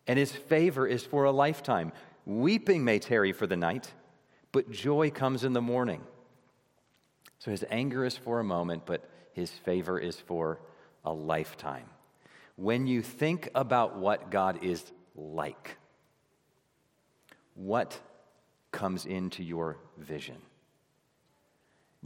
and 0.06 0.18
his 0.18 0.32
favor 0.32 0.86
is 0.86 1.04
for 1.04 1.24
a 1.24 1.30
lifetime. 1.30 1.92
Weeping 2.24 2.82
may 2.84 2.98
tarry 2.98 3.32
for 3.32 3.46
the 3.46 3.54
night, 3.54 3.92
but 4.50 4.70
joy 4.70 5.10
comes 5.10 5.44
in 5.44 5.52
the 5.52 5.60
morning. 5.60 6.00
So 7.38 7.50
his 7.50 7.62
anger 7.68 8.06
is 8.06 8.16
for 8.16 8.40
a 8.40 8.44
moment, 8.44 8.86
but 8.86 9.06
his 9.34 9.50
favor 9.50 9.98
is 9.98 10.18
for 10.18 10.58
a 11.04 11.12
lifetime. 11.12 11.84
When 12.56 12.86
you 12.86 13.02
think 13.02 13.50
about 13.54 13.94
what 13.94 14.30
God 14.30 14.64
is 14.64 14.82
like, 15.14 15.76
what 17.52 18.00
comes 18.72 19.04
into 19.04 19.44
your 19.44 19.76
vision? 19.98 20.38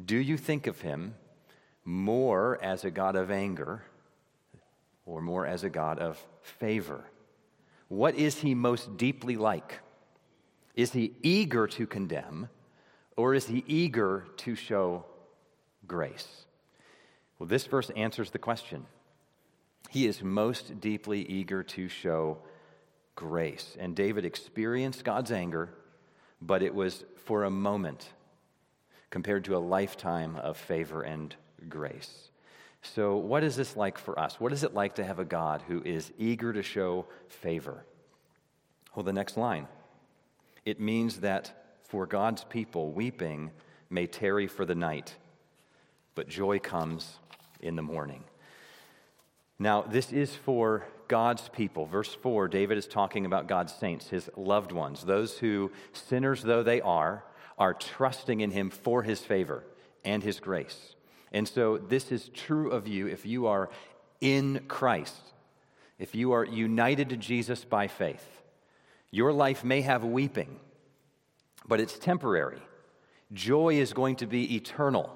Do 0.05 0.17
you 0.17 0.37
think 0.37 0.67
of 0.67 0.81
him 0.81 1.15
more 1.85 2.59
as 2.61 2.85
a 2.85 2.91
God 2.91 3.15
of 3.15 3.31
anger 3.31 3.85
or 5.07 5.21
more 5.21 5.47
as 5.47 5.65
a 5.65 5.71
God 5.71 5.99
of 5.99 6.25
favor? 6.43 7.05
What 7.89 8.15
is 8.15 8.41
he 8.41 8.55
most 8.55 8.97
deeply 8.97 9.37
like? 9.37 9.81
Is 10.75 10.93
he 10.93 11.15
eager 11.23 11.67
to 11.69 11.87
condemn 11.87 12.49
or 13.17 13.35
is 13.35 13.47
he 13.47 13.65
eager 13.67 14.27
to 14.39 14.55
show 14.55 15.05
grace? 15.87 16.47
Well, 17.39 17.47
this 17.49 17.67
verse 17.67 17.91
answers 17.91 18.31
the 18.31 18.39
question. 18.39 18.87
He 19.91 20.07
is 20.07 20.23
most 20.23 20.81
deeply 20.81 21.23
eager 21.23 21.63
to 21.63 21.89
show 21.89 22.39
grace. 23.15 23.77
And 23.79 23.95
David 23.95 24.25
experienced 24.25 25.05
God's 25.05 25.31
anger, 25.31 25.71
but 26.41 26.63
it 26.63 26.75
was 26.75 27.05
for 27.17 27.45
a 27.45 27.51
moment 27.51 28.09
compared 29.11 29.45
to 29.45 29.57
a 29.57 29.59
lifetime 29.59 30.37
of 30.37 30.57
favor 30.57 31.03
and 31.03 31.35
grace. 31.69 32.31
So, 32.85 33.17
what 33.17 33.43
is 33.43 33.57
this 33.57 33.77
like 33.77 33.99
for 33.99 34.19
us? 34.19 34.39
What 34.39 34.53
is 34.53 34.63
it 34.63 34.75
like 34.75 34.97
to 34.97 35.05
have 35.05 35.19
a 35.19 35.25
God 35.25 35.63
who 35.67 35.83
is 35.85 36.13
eager 36.19 36.53
to 36.53 36.63
show 36.63 37.07
favor? 37.29 37.85
Well, 38.95 39.05
the 39.05 39.13
next 39.13 39.37
line 39.37 39.67
it 40.65 40.81
means 40.81 41.21
that 41.21 41.79
for 41.83 42.07
God's 42.07 42.45
people, 42.45 42.93
weeping 42.93 43.51
may 43.91 44.07
tarry 44.07 44.47
for 44.47 44.65
the 44.65 44.75
night, 44.75 45.15
but 46.15 46.29
joy 46.29 46.59
comes 46.59 47.19
in 47.61 47.77
the 47.77 47.83
morning. 47.83 48.25
Now, 49.59 49.83
this 49.83 50.13
is 50.13 50.35
for 50.35 50.87
God's 51.09 51.49
people. 51.51 51.87
Verse 51.87 52.13
4, 52.15 52.49
David 52.49 52.79
is 52.79 52.87
talking 52.87 53.27
about 53.27 53.47
God's 53.47 53.75
saints, 53.75 54.09
his 54.09 54.29
loved 54.37 54.73
ones, 54.73 55.05
those 55.05 55.39
who, 55.39 55.71
sinners 55.93 56.43
though 56.43 56.63
they 56.63 56.81
are, 56.81 57.25
are 57.59 57.75
trusting 57.75 58.41
in 58.41 58.51
him 58.51 58.71
for 58.71 59.03
his 59.03 59.21
favor 59.21 59.65
and 60.05 60.23
his 60.23 60.41
grace. 60.41 60.94
And 61.35 61.49
so, 61.49 61.79
this 61.79 62.13
is 62.13 62.29
true 62.29 62.71
of 62.71 62.87
you 62.87 63.09
if 63.09 63.27
you 63.27 63.49
are 63.49 63.69
in 64.21 64.61
Christ, 64.69 65.33
if 65.99 66.15
you 66.15 66.31
are 66.31 66.45
united 66.45 67.09
to 67.09 67.17
Jesus 67.17 67.65
by 67.65 67.89
faith. 67.89 68.25
Your 69.11 69.33
life 69.33 69.65
may 69.65 69.81
have 69.81 70.05
weeping, 70.05 70.61
but 71.67 71.81
it's 71.81 71.99
temporary. 71.99 72.63
Joy 73.33 73.81
is 73.81 73.93
going 73.93 74.15
to 74.17 74.27
be 74.27 74.55
eternal. 74.55 75.11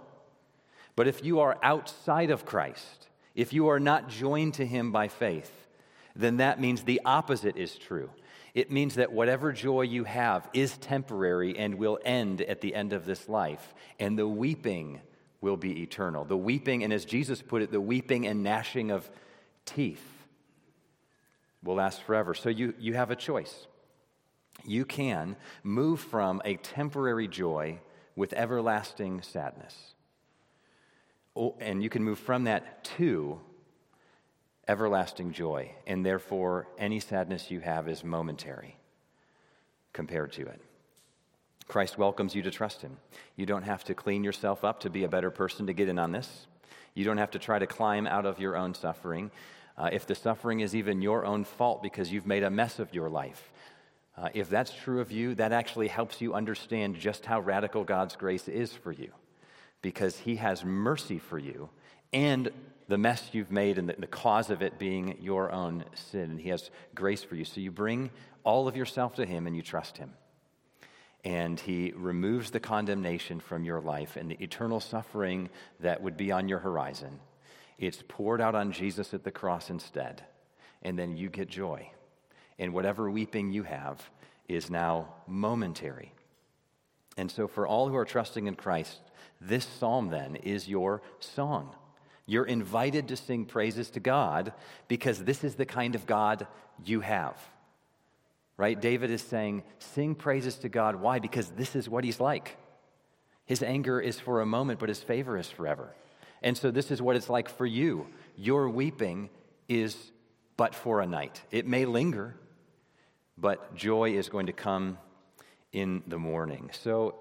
But 0.96 1.06
if 1.06 1.24
you 1.24 1.38
are 1.38 1.56
outside 1.62 2.30
of 2.30 2.44
Christ, 2.44 3.06
if 3.36 3.52
you 3.52 3.68
are 3.68 3.78
not 3.78 4.08
joined 4.08 4.54
to 4.54 4.66
Him 4.66 4.90
by 4.90 5.06
faith, 5.06 5.52
then 6.16 6.38
that 6.38 6.60
means 6.60 6.82
the 6.82 7.00
opposite 7.04 7.56
is 7.56 7.76
true. 7.76 8.10
It 8.54 8.72
means 8.72 8.96
that 8.96 9.12
whatever 9.12 9.52
joy 9.52 9.82
you 9.82 10.02
have 10.02 10.48
is 10.52 10.76
temporary 10.78 11.56
and 11.56 11.76
will 11.76 12.00
end 12.04 12.40
at 12.40 12.60
the 12.60 12.74
end 12.74 12.92
of 12.92 13.06
this 13.06 13.28
life, 13.28 13.72
and 14.00 14.18
the 14.18 14.26
weeping 14.26 15.00
will 15.40 15.56
be 15.56 15.82
eternal. 15.82 16.24
The 16.24 16.36
weeping, 16.36 16.82
and 16.84 16.92
as 16.92 17.04
Jesus 17.04 17.42
put 17.42 17.62
it, 17.62 17.70
the 17.70 17.80
weeping 17.80 18.26
and 18.26 18.42
gnashing 18.42 18.90
of 18.90 19.08
teeth 19.64 20.04
will 21.62 21.76
last 21.76 22.02
forever. 22.02 22.34
So 22.34 22.48
you, 22.48 22.74
you 22.78 22.94
have 22.94 23.10
a 23.10 23.16
choice 23.16 23.66
you 24.64 24.84
can 24.84 25.36
move 25.62 26.00
from 26.00 26.42
a 26.44 26.56
temporary 26.56 27.28
joy 27.28 27.80
with 28.16 28.32
everlasting 28.32 29.22
sadness. 29.22 29.94
And 31.60 31.82
you 31.82 31.88
can 31.88 32.02
move 32.02 32.18
from 32.18 32.44
that 32.44 32.84
to 32.96 33.40
everlasting 34.66 35.32
joy. 35.32 35.72
And 35.86 36.04
therefore, 36.04 36.66
any 36.78 37.00
sadness 37.00 37.50
you 37.50 37.60
have 37.60 37.88
is 37.88 38.02
momentary 38.02 38.76
compared 39.92 40.32
to 40.32 40.42
it. 40.42 40.60
Christ 41.68 41.98
welcomes 41.98 42.34
you 42.34 42.42
to 42.42 42.50
trust 42.50 42.80
him. 42.80 42.96
You 43.36 43.46
don't 43.46 43.62
have 43.62 43.84
to 43.84 43.94
clean 43.94 44.24
yourself 44.24 44.64
up 44.64 44.80
to 44.80 44.90
be 44.90 45.04
a 45.04 45.08
better 45.08 45.30
person 45.30 45.66
to 45.66 45.74
get 45.74 45.88
in 45.88 45.98
on 45.98 46.12
this. 46.12 46.46
You 46.94 47.04
don't 47.04 47.18
have 47.18 47.30
to 47.32 47.38
try 47.38 47.58
to 47.58 47.66
climb 47.66 48.06
out 48.06 48.26
of 48.26 48.40
your 48.40 48.56
own 48.56 48.74
suffering. 48.74 49.30
Uh, 49.76 49.90
if 49.92 50.06
the 50.06 50.14
suffering 50.14 50.60
is 50.60 50.74
even 50.74 51.02
your 51.02 51.24
own 51.24 51.44
fault 51.44 51.82
because 51.82 52.10
you've 52.10 52.26
made 52.26 52.42
a 52.42 52.50
mess 52.50 52.78
of 52.78 52.92
your 52.94 53.08
life, 53.10 53.52
uh, 54.16 54.30
if 54.34 54.48
that's 54.48 54.72
true 54.72 55.00
of 55.00 55.12
you, 55.12 55.34
that 55.36 55.52
actually 55.52 55.88
helps 55.88 56.20
you 56.20 56.34
understand 56.34 56.96
just 56.96 57.24
how 57.24 57.38
radical 57.38 57.84
God's 57.84 58.16
grace 58.16 58.48
is 58.48 58.72
for 58.72 58.90
you 58.90 59.12
because 59.82 60.18
He 60.18 60.36
has 60.36 60.64
mercy 60.64 61.18
for 61.18 61.38
you 61.38 61.68
and 62.12 62.50
the 62.88 62.98
mess 62.98 63.28
you've 63.32 63.52
made 63.52 63.78
and 63.78 63.88
the, 63.88 63.94
the 63.96 64.06
cause 64.06 64.50
of 64.50 64.62
it 64.62 64.78
being 64.78 65.18
your 65.20 65.52
own 65.52 65.84
sin. 65.94 66.30
And 66.30 66.40
He 66.40 66.48
has 66.48 66.70
grace 66.94 67.22
for 67.22 67.36
you. 67.36 67.44
So 67.44 67.60
you 67.60 67.70
bring 67.70 68.10
all 68.42 68.66
of 68.66 68.76
yourself 68.76 69.14
to 69.16 69.26
Him 69.26 69.46
and 69.46 69.54
you 69.54 69.62
trust 69.62 69.98
Him. 69.98 70.14
And 71.24 71.58
He 71.58 71.92
removes 71.96 72.50
the 72.50 72.60
condemnation 72.60 73.40
from 73.40 73.64
your 73.64 73.80
life 73.80 74.16
and 74.16 74.30
the 74.30 74.42
eternal 74.42 74.80
suffering 74.80 75.50
that 75.80 76.02
would 76.02 76.16
be 76.16 76.32
on 76.32 76.48
your 76.48 76.60
horizon. 76.60 77.20
It's 77.78 78.02
poured 78.08 78.40
out 78.40 78.54
on 78.54 78.72
Jesus 78.72 79.14
at 79.14 79.24
the 79.24 79.30
cross 79.30 79.70
instead. 79.70 80.24
And 80.82 80.98
then 80.98 81.16
you 81.16 81.28
get 81.28 81.48
joy 81.48 81.90
and 82.58 82.74
whatever 82.74 83.10
weeping 83.10 83.52
you 83.52 83.62
have 83.62 84.10
is 84.48 84.70
now 84.70 85.14
momentary. 85.26 86.12
And 87.16 87.30
so, 87.30 87.48
for 87.48 87.66
all 87.66 87.88
who 87.88 87.96
are 87.96 88.04
trusting 88.04 88.46
in 88.46 88.54
Christ, 88.54 89.00
this 89.40 89.64
psalm 89.64 90.08
then 90.08 90.36
is 90.36 90.68
your 90.68 91.02
song. 91.20 91.74
You're 92.26 92.44
invited 92.44 93.08
to 93.08 93.16
sing 93.16 93.44
praises 93.44 93.90
to 93.90 94.00
God 94.00 94.52
because 94.86 95.24
this 95.24 95.44
is 95.44 95.54
the 95.54 95.66
kind 95.66 95.94
of 95.94 96.06
God 96.06 96.46
you 96.84 97.00
have. 97.00 97.36
Right? 98.58 98.78
David 98.78 99.10
is 99.10 99.22
saying, 99.22 99.62
sing 99.78 100.14
praises 100.14 100.56
to 100.56 100.68
God. 100.68 100.96
Why? 100.96 101.20
Because 101.20 101.48
this 101.50 101.74
is 101.74 101.88
what 101.88 102.04
he's 102.04 102.20
like. 102.20 102.58
His 103.46 103.62
anger 103.62 103.98
is 104.00 104.20
for 104.20 104.42
a 104.42 104.46
moment, 104.46 104.78
but 104.80 104.90
his 104.90 105.00
favor 105.00 105.38
is 105.38 105.48
forever. 105.48 105.94
And 106.42 106.58
so, 106.58 106.70
this 106.70 106.90
is 106.90 107.00
what 107.00 107.16
it's 107.16 107.30
like 107.30 107.48
for 107.48 107.64
you. 107.64 108.08
Your 108.36 108.68
weeping 108.68 109.30
is 109.68 109.96
but 110.56 110.74
for 110.74 111.00
a 111.00 111.06
night. 111.06 111.40
It 111.50 111.66
may 111.66 111.86
linger, 111.86 112.36
but 113.38 113.74
joy 113.74 114.10
is 114.16 114.28
going 114.28 114.46
to 114.46 114.52
come 114.52 114.98
in 115.72 116.02
the 116.06 116.18
morning. 116.18 116.70
So, 116.72 117.14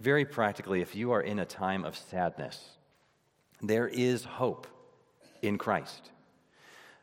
very 0.00 0.24
practically, 0.24 0.80
if 0.80 0.96
you 0.96 1.12
are 1.12 1.20
in 1.20 1.38
a 1.38 1.44
time 1.44 1.84
of 1.84 1.96
sadness, 1.96 2.70
there 3.60 3.86
is 3.86 4.24
hope 4.24 4.66
in 5.42 5.58
Christ. 5.58 6.10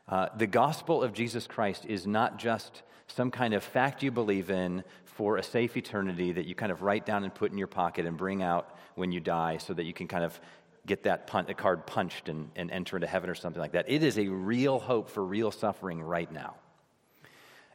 Uh, 0.08 0.30
the 0.36 0.48
gospel 0.48 1.04
of 1.04 1.14
Jesus 1.14 1.48
Christ 1.48 1.86
is 1.86 2.08
not 2.08 2.40
just 2.40 2.82
some 3.08 3.32
kind 3.32 3.54
of 3.54 3.64
fact 3.64 4.04
you 4.04 4.12
believe 4.12 4.50
in 4.50 4.84
for 5.06 5.38
a 5.38 5.44
safe 5.44 5.78
eternity 5.78 6.32
that 6.34 6.46
you 6.46 6.54
kind 6.54 6.72
of 6.72 6.82
write 6.82 7.06
down 7.06 7.24
and 7.24 7.34
put 7.34 7.52
in 7.52 7.58
your 7.58 7.68
pocket 7.68 8.06
and 8.06 8.18
bring 8.18 8.44
out 8.44 8.78
when 8.96 9.12
you 9.12 9.20
die 9.20 9.58
so 9.58 9.74
that 9.74 9.84
you 9.84 9.94
can 9.94 10.08
kind 10.08 10.24
of 10.24 10.40
get 10.86 11.04
that 11.04 11.28
pun- 11.28 11.46
card 11.56 11.86
punched 11.88 12.30
and, 12.30 12.50
and 12.56 12.72
enter 12.72 12.98
into 12.98 13.08
heaven 13.08 13.30
or 13.30 13.36
something 13.36 13.62
like 13.62 13.72
that. 13.74 13.86
It 13.88 14.04
is 14.04 14.18
a 14.18 14.28
real 14.28 14.80
hope 14.80 15.10
for 15.10 15.24
real 15.24 15.52
suffering 15.52 16.02
right 16.02 16.32
now. 16.32 16.56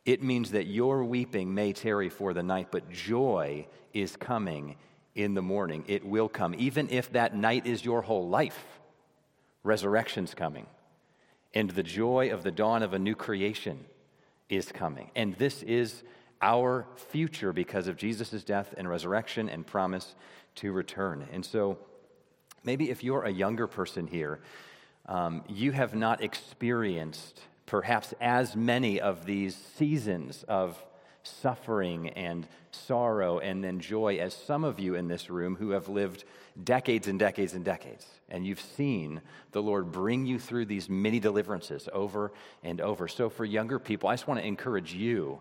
It 0.04 0.22
means 0.22 0.52
that 0.52 0.66
your 0.66 1.04
weeping 1.04 1.54
may 1.54 1.72
tarry 1.72 2.08
for 2.08 2.32
the 2.32 2.42
night, 2.42 2.68
but 2.70 2.90
joy 2.90 3.66
is 3.92 4.16
coming 4.16 4.76
in 5.14 5.34
the 5.34 5.42
morning. 5.42 5.84
It 5.86 6.04
will 6.04 6.28
come. 6.28 6.54
Even 6.58 6.88
if 6.88 7.12
that 7.12 7.36
night 7.36 7.66
is 7.66 7.84
your 7.84 8.02
whole 8.02 8.28
life, 8.28 8.64
resurrection's 9.62 10.34
coming. 10.34 10.66
And 11.54 11.70
the 11.70 11.82
joy 11.82 12.32
of 12.32 12.42
the 12.42 12.50
dawn 12.50 12.82
of 12.82 12.94
a 12.94 12.98
new 12.98 13.14
creation 13.14 13.84
is 14.52 14.70
coming. 14.70 15.10
And 15.16 15.34
this 15.36 15.62
is 15.62 16.02
our 16.42 16.86
future 16.94 17.52
because 17.52 17.88
of 17.88 17.96
Jesus' 17.96 18.44
death 18.44 18.74
and 18.76 18.88
resurrection 18.88 19.48
and 19.48 19.66
promise 19.66 20.14
to 20.56 20.72
return. 20.72 21.26
And 21.32 21.44
so, 21.44 21.78
maybe 22.62 22.90
if 22.90 23.02
you're 23.02 23.22
a 23.22 23.30
younger 23.30 23.66
person 23.66 24.06
here, 24.06 24.40
um, 25.06 25.42
you 25.48 25.72
have 25.72 25.94
not 25.94 26.22
experienced 26.22 27.40
perhaps 27.64 28.12
as 28.20 28.54
many 28.54 29.00
of 29.00 29.24
these 29.24 29.56
seasons 29.56 30.44
of 30.46 30.84
suffering 31.22 32.10
and 32.10 32.46
sorrow 32.70 33.38
and 33.38 33.62
then 33.62 33.80
joy 33.80 34.16
as 34.16 34.34
some 34.34 34.64
of 34.64 34.80
you 34.80 34.94
in 34.94 35.08
this 35.08 35.30
room 35.30 35.56
who 35.56 35.70
have 35.70 35.88
lived 35.88 36.24
decades 36.64 37.08
and 37.08 37.18
decades 37.18 37.54
and 37.54 37.64
decades. 37.64 38.06
And 38.28 38.46
you've 38.46 38.60
seen 38.60 39.20
the 39.52 39.62
Lord 39.62 39.92
bring 39.92 40.26
you 40.26 40.38
through 40.38 40.66
these 40.66 40.88
many 40.88 41.20
deliverances 41.20 41.88
over 41.92 42.32
and 42.62 42.80
over. 42.80 43.08
So, 43.08 43.28
for 43.28 43.44
younger 43.44 43.78
people, 43.78 44.08
I 44.08 44.14
just 44.14 44.26
want 44.26 44.40
to 44.40 44.46
encourage 44.46 44.94
you 44.94 45.40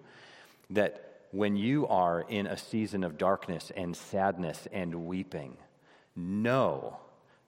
that 0.71 1.07
when 1.31 1.55
you 1.55 1.87
are 1.87 2.25
in 2.27 2.47
a 2.47 2.57
season 2.57 3.03
of 3.03 3.17
darkness 3.17 3.71
and 3.75 3.95
sadness 3.95 4.67
and 4.71 5.05
weeping, 5.05 5.57
know 6.15 6.97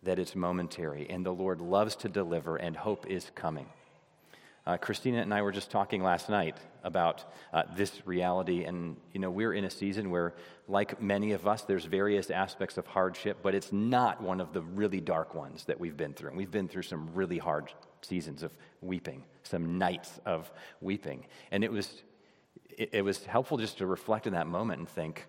that 0.04 0.20
it's 0.20 0.36
momentary 0.36 1.10
and 1.10 1.26
the 1.26 1.34
Lord 1.34 1.62
loves 1.62 1.96
to 1.98 2.10
deliver 2.10 2.58
and 2.58 2.76
hope 2.76 3.08
is 3.08 3.32
coming. 3.36 3.68
Uh, 4.66 4.78
Christina 4.78 5.22
and 5.22 5.34
I 5.34 5.42
were 5.42 5.52
just 5.52 5.70
talking 5.70 6.02
last 6.02 6.30
night 6.30 6.58
about 6.84 7.26
uh, 7.52 7.64
this 7.76 8.06
reality, 8.06 8.64
and 8.64 8.96
you 9.12 9.20
know 9.20 9.30
we're 9.30 9.54
in 9.54 9.66
a 9.66 9.70
season 9.70 10.10
where, 10.10 10.34
like 10.68 11.02
many 11.02 11.34
of 11.34 11.48
us, 11.48 11.64
there's 11.64 11.84
various 11.84 12.30
aspects 12.30 12.78
of 12.78 12.88
hardship, 12.88 13.40
but 13.44 13.54
it's 13.54 13.74
not 13.74 14.22
one 14.22 14.40
of 14.40 14.54
the 14.54 14.62
really 14.62 15.02
dark 15.02 15.36
ones 15.36 15.66
that 15.66 15.80
we've 15.80 15.98
been 15.98 16.14
through. 16.14 16.30
And 16.30 16.38
we've 16.38 16.52
been 16.52 16.70
through 16.70 16.84
some 16.84 17.10
really 17.14 17.38
hard 17.38 17.74
seasons 18.02 18.42
of 18.42 18.58
weeping, 18.82 19.24
some 19.44 19.78
nights 19.78 20.22
of 20.26 20.50
weeping, 20.80 21.26
and 21.52 21.64
it 21.64 21.72
was 21.72 22.04
it, 22.78 22.90
it 22.94 23.02
was 23.02 23.26
helpful 23.26 23.58
just 23.58 23.80
to 23.80 23.86
reflect 23.86 24.28
in 24.28 24.34
that 24.34 24.48
moment 24.48 24.80
and 24.80 24.90
think, 24.90 25.28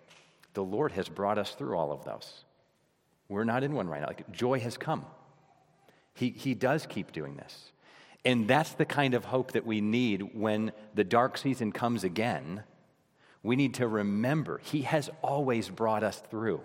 the 0.54 0.62
Lord 0.62 0.92
has 0.92 1.08
brought 1.08 1.38
us 1.38 1.52
through 1.54 1.76
all 1.76 1.92
of 1.92 2.04
those. 2.04 2.44
We're 3.28 3.44
not 3.44 3.64
in 3.64 3.72
one 3.72 3.88
right 3.88 4.00
now. 4.00 4.06
Like 4.06 4.30
joy 4.30 4.60
has 4.60 4.76
come. 4.76 5.04
He, 6.14 6.30
he 6.30 6.54
does 6.54 6.86
keep 6.86 7.12
doing 7.12 7.36
this. 7.36 7.72
And 8.24 8.48
that's 8.48 8.72
the 8.72 8.86
kind 8.86 9.14
of 9.14 9.26
hope 9.26 9.52
that 9.52 9.66
we 9.66 9.80
need 9.80 10.34
when 10.34 10.72
the 10.94 11.04
dark 11.04 11.36
season 11.36 11.72
comes 11.72 12.04
again. 12.04 12.64
We 13.42 13.56
need 13.56 13.74
to 13.74 13.86
remember 13.86 14.60
He 14.62 14.82
has 14.82 15.10
always 15.22 15.68
brought 15.68 16.02
us 16.02 16.22
through, 16.30 16.62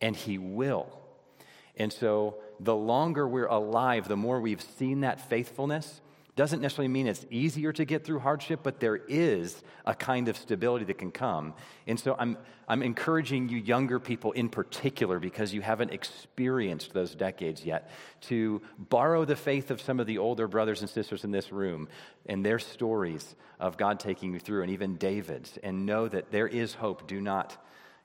and 0.00 0.16
He 0.16 0.36
will. 0.38 0.88
And 1.76 1.92
so, 1.92 2.38
the 2.58 2.74
longer 2.74 3.28
we're 3.28 3.46
alive, 3.46 4.08
the 4.08 4.16
more 4.16 4.40
we've 4.40 4.60
seen 4.60 5.02
that 5.02 5.20
faithfulness, 5.20 6.00
doesn't 6.38 6.62
necessarily 6.62 6.86
mean 6.86 7.08
it's 7.08 7.26
easier 7.30 7.72
to 7.72 7.84
get 7.84 8.04
through 8.04 8.20
hardship, 8.20 8.60
but 8.62 8.78
there 8.78 8.94
is 9.08 9.60
a 9.84 9.92
kind 9.92 10.28
of 10.28 10.36
stability 10.36 10.84
that 10.84 10.96
can 10.96 11.10
come. 11.10 11.52
And 11.88 11.98
so 11.98 12.14
I'm, 12.16 12.38
I'm 12.68 12.80
encouraging 12.84 13.48
you, 13.48 13.58
younger 13.58 13.98
people 13.98 14.30
in 14.30 14.48
particular, 14.48 15.18
because 15.18 15.52
you 15.52 15.62
haven't 15.62 15.90
experienced 15.90 16.94
those 16.94 17.16
decades 17.16 17.64
yet, 17.64 17.90
to 18.20 18.62
borrow 18.78 19.24
the 19.24 19.34
faith 19.34 19.72
of 19.72 19.80
some 19.80 19.98
of 19.98 20.06
the 20.06 20.18
older 20.18 20.46
brothers 20.46 20.80
and 20.80 20.88
sisters 20.88 21.24
in 21.24 21.32
this 21.32 21.50
room 21.50 21.88
and 22.26 22.46
their 22.46 22.60
stories 22.60 23.34
of 23.58 23.76
God 23.76 23.98
taking 23.98 24.32
you 24.32 24.38
through, 24.38 24.62
and 24.62 24.70
even 24.70 24.94
David's, 24.94 25.58
and 25.64 25.86
know 25.86 26.06
that 26.06 26.30
there 26.30 26.46
is 26.46 26.72
hope. 26.72 27.08
Do 27.08 27.20
not 27.20 27.60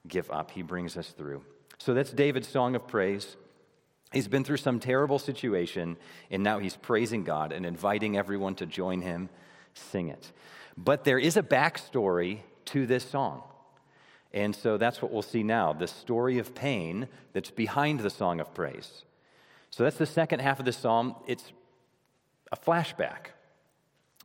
give 0.08 0.32
up. 0.32 0.50
He 0.50 0.64
brings 0.64 0.98
us 0.98 1.10
through. 1.12 1.44
So 1.78 1.94
that's 1.94 2.12
David's 2.12 2.48
song 2.48 2.76
of 2.76 2.88
praise. 2.88 3.38
He's 4.14 4.28
been 4.28 4.44
through 4.44 4.58
some 4.58 4.80
terrible 4.80 5.20
situation, 5.20 5.98
and 6.30 6.44
now 6.44 6.60
he's 6.60 6.76
praising 6.76 7.24
God 7.24 7.52
and 7.52 7.66
inviting 7.66 8.16
everyone 8.16 8.56
to 8.56 8.66
join 8.66 9.02
him 9.02 9.30
sing 9.74 10.10
it. 10.10 10.32
But 10.78 11.04
there 11.04 11.20
is 11.20 11.38
a 11.38 11.44
backstory 11.44 12.40
to 12.66 12.86
this 12.86 13.04
song. 13.04 13.44
And 14.34 14.56
so 14.56 14.78
that's 14.78 15.02
what 15.02 15.12
we'll 15.12 15.22
see 15.22 15.44
now 15.44 15.74
the 15.74 15.88
story 15.88 16.40
of 16.40 16.56
pain 16.56 17.08
that's 17.34 17.52
behind 17.52 18.00
the 18.00 18.10
song 18.10 18.40
of 18.40 18.54
praise. 18.54 19.04
So 19.70 19.84
that's 19.84 19.98
the 19.98 20.06
second 20.06 20.40
half 20.40 20.60
of 20.60 20.66
the 20.66 20.74
psalm. 20.74 21.16
It's 21.28 21.52
a 22.52 22.58
flashback. 22.58 23.33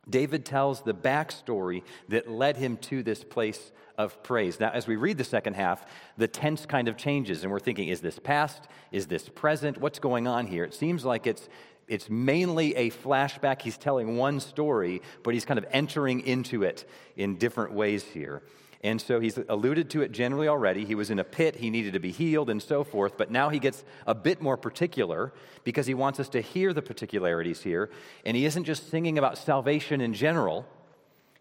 David 0.09 0.45
tells 0.45 0.81
the 0.81 0.93
backstory 0.93 1.83
that 2.07 2.29
led 2.29 2.57
him 2.57 2.77
to 2.77 3.03
this 3.03 3.23
place 3.23 3.71
of 3.97 4.23
praise. 4.23 4.59
Now, 4.59 4.71
as 4.71 4.87
we 4.87 4.95
read 4.95 5.17
the 5.17 5.23
second 5.25 5.55
half, 5.55 5.85
the 6.17 6.27
tense 6.27 6.65
kind 6.65 6.87
of 6.87 6.95
changes, 6.95 7.43
and 7.43 7.51
we're 7.51 7.59
thinking, 7.59 7.89
is 7.89 7.99
this 7.99 8.17
past? 8.17 8.67
Is 8.91 9.07
this 9.07 9.27
present? 9.27 9.77
What's 9.77 9.99
going 9.99 10.25
on 10.25 10.47
here? 10.47 10.63
It 10.63 10.73
seems 10.73 11.03
like 11.03 11.27
it's, 11.27 11.49
it's 11.87 12.09
mainly 12.09 12.75
a 12.75 12.91
flashback. 12.91 13.61
He's 13.61 13.77
telling 13.77 14.15
one 14.15 14.39
story, 14.39 15.01
but 15.21 15.33
he's 15.33 15.43
kind 15.43 15.57
of 15.57 15.65
entering 15.71 16.21
into 16.21 16.63
it 16.63 16.89
in 17.17 17.35
different 17.35 17.73
ways 17.73 18.03
here. 18.03 18.41
And 18.81 19.01
so 19.01 19.19
he's 19.19 19.37
alluded 19.49 19.89
to 19.89 20.01
it 20.01 20.13
generally 20.13 20.47
already. 20.47 20.85
He 20.85 20.95
was 20.95 21.09
in 21.09 21.19
a 21.19 21.23
pit, 21.23 21.57
he 21.57 21.69
needed 21.69 21.93
to 21.93 21.99
be 21.99 22.11
healed, 22.11 22.49
and 22.49 22.61
so 22.61 22.85
forth. 22.85 23.17
But 23.17 23.29
now 23.29 23.49
he 23.49 23.59
gets 23.59 23.83
a 24.07 24.15
bit 24.15 24.41
more 24.41 24.55
particular 24.55 25.33
because 25.65 25.85
he 25.85 25.93
wants 25.93 26.19
us 26.19 26.29
to 26.29 26.41
hear 26.41 26.71
the 26.71 26.81
particularities 26.81 27.61
here. 27.61 27.89
And 28.25 28.37
he 28.37 28.45
isn't 28.45 28.63
just 28.63 28.89
singing 28.89 29.17
about 29.17 29.37
salvation 29.37 29.99
in 29.99 30.13
general, 30.13 30.65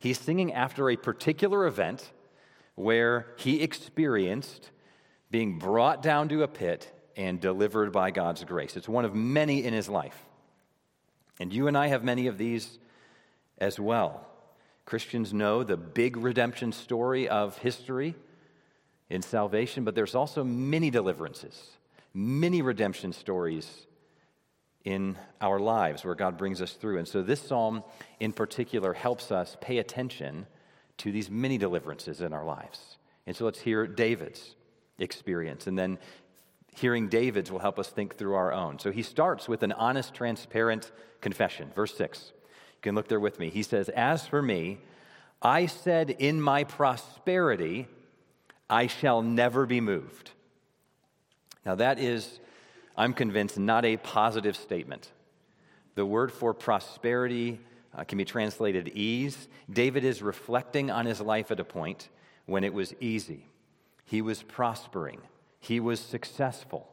he's 0.00 0.18
singing 0.18 0.52
after 0.52 0.90
a 0.90 0.97
particular 0.97 1.66
event 1.66 2.11
where 2.75 3.26
he 3.37 3.62
experienced 3.62 4.71
being 5.30 5.59
brought 5.59 6.02
down 6.02 6.28
to 6.30 6.42
a 6.42 6.49
pit 6.49 6.92
and 7.16 7.40
delivered 7.40 7.92
by 7.92 8.11
God's 8.11 8.45
grace. 8.45 8.76
It's 8.76 8.88
one 8.88 9.04
of 9.04 9.14
many 9.14 9.64
in 9.64 9.75
his 9.75 9.88
life. 9.88 10.16
And 11.40 11.52
you 11.52 11.66
and 11.68 11.76
I 11.76 11.88
have 11.88 12.02
many 12.02 12.26
of 12.26 12.38
these 12.38 12.78
as 13.59 13.78
well. 13.78 14.26
Christians 14.88 15.35
know 15.35 15.64
the 15.64 15.76
big 15.76 16.16
redemption 16.16 16.73
story 16.73 17.28
of 17.28 17.59
history 17.59 18.14
in 19.11 19.21
salvation, 19.21 19.85
but 19.85 19.95
there's 19.95 20.14
also 20.14 20.42
many 20.42 20.88
deliverances, 20.88 21.73
many 22.14 22.62
redemption 22.62 23.12
stories 23.12 23.87
in 24.85 25.18
our 25.42 25.61
lives 25.61 26.07
where 26.07 26.14
God 26.14 26.38
brings 26.38 26.62
us 26.62 26.73
through. 26.73 26.97
And 26.97 27.07
so 27.07 27.21
this 27.21 27.38
psalm 27.38 27.85
in 28.18 28.33
particular 28.33 28.95
helps 28.95 29.30
us 29.30 29.58
pay 29.60 29.76
attention 29.76 30.47
to 30.97 31.13
these 31.13 31.28
many 31.28 31.58
deliverances 31.58 32.23
in 32.23 32.32
our 32.32 32.47
lives. 32.47 32.97
And 33.26 33.36
so 33.36 33.45
let's 33.45 33.60
hear 33.60 33.86
David's 33.86 34.54
experience. 34.99 35.67
And 35.67 35.78
then 35.78 35.99
hearing 36.75 37.10
David's 37.10 37.52
will 37.52 37.58
help 37.58 37.78
us 37.78 37.91
think 37.91 38.17
through 38.17 38.36
our 38.36 38.54
own. 38.54 38.78
So 38.78 38.91
he 38.91 39.02
starts 39.02 39.50
with 39.50 39.63
an 39.63 39.73
honest, 39.73 40.15
transparent 40.15 40.91
confession. 41.21 41.73
Verse 41.75 41.95
6. 41.95 42.32
Can 42.82 42.95
look 42.95 43.08
there 43.08 43.21
with 43.21 43.38
me. 43.38 43.50
He 43.50 43.62
says, 43.62 43.88
As 43.88 44.26
for 44.26 44.41
me, 44.41 44.78
I 45.43 45.67
said 45.67 46.10
in 46.10 46.41
my 46.41 46.64
prosperity, 46.64 47.86
I 48.69 48.86
shall 48.86 49.23
never 49.23 49.67
be 49.67 49.80
moved. 49.80 50.32
Now, 51.64 51.75
that 51.76 51.99
is, 51.99 52.41
I'm 52.97 53.12
convinced, 53.12 53.58
not 53.58 53.84
a 53.84 53.97
positive 53.97 54.56
statement. 54.56 55.10
The 55.95 56.06
word 56.06 56.32
for 56.32 56.54
prosperity 56.54 57.60
uh, 57.97 58.04
can 58.04 58.19
be 58.19 58.25
translated 58.25 58.88
ease. 58.88 59.49
David 59.71 60.04
is 60.04 60.23
reflecting 60.23 60.91
on 60.91 61.06
his 61.06 61.21
life 61.21 61.50
at 61.50 61.60
a 61.60 61.64
point 61.64 62.08
when 62.47 62.64
it 62.64 62.73
was 62.73 62.95
easy. 63.00 63.47
He 64.04 64.23
was 64.23 64.43
prospering, 64.43 65.21
he 65.60 65.80
was 65.80 66.00
successful. 66.00 66.88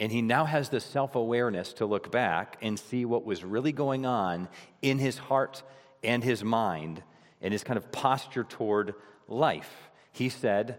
And 0.00 0.10
he 0.10 0.22
now 0.22 0.46
has 0.46 0.70
the 0.70 0.80
self 0.80 1.14
awareness 1.14 1.74
to 1.74 1.86
look 1.86 2.10
back 2.10 2.56
and 2.62 2.80
see 2.80 3.04
what 3.04 3.26
was 3.26 3.44
really 3.44 3.70
going 3.70 4.06
on 4.06 4.48
in 4.80 4.98
his 4.98 5.18
heart 5.18 5.62
and 6.02 6.24
his 6.24 6.42
mind 6.42 7.02
and 7.42 7.52
his 7.52 7.62
kind 7.62 7.76
of 7.76 7.92
posture 7.92 8.42
toward 8.42 8.94
life. 9.28 9.90
He 10.10 10.30
said, 10.30 10.78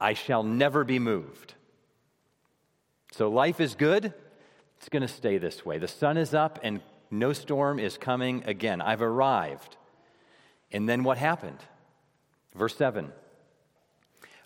I 0.00 0.14
shall 0.14 0.42
never 0.42 0.84
be 0.84 0.98
moved. 0.98 1.54
So 3.12 3.28
life 3.28 3.60
is 3.60 3.74
good. 3.74 4.14
It's 4.78 4.88
going 4.88 5.02
to 5.02 5.08
stay 5.08 5.36
this 5.36 5.66
way. 5.66 5.76
The 5.76 5.86
sun 5.86 6.16
is 6.16 6.32
up 6.32 6.58
and 6.62 6.80
no 7.10 7.34
storm 7.34 7.78
is 7.78 7.98
coming 7.98 8.44
again. 8.46 8.80
I've 8.80 9.02
arrived. 9.02 9.76
And 10.72 10.88
then 10.88 11.04
what 11.04 11.18
happened? 11.18 11.58
Verse 12.54 12.74
7 12.76 13.12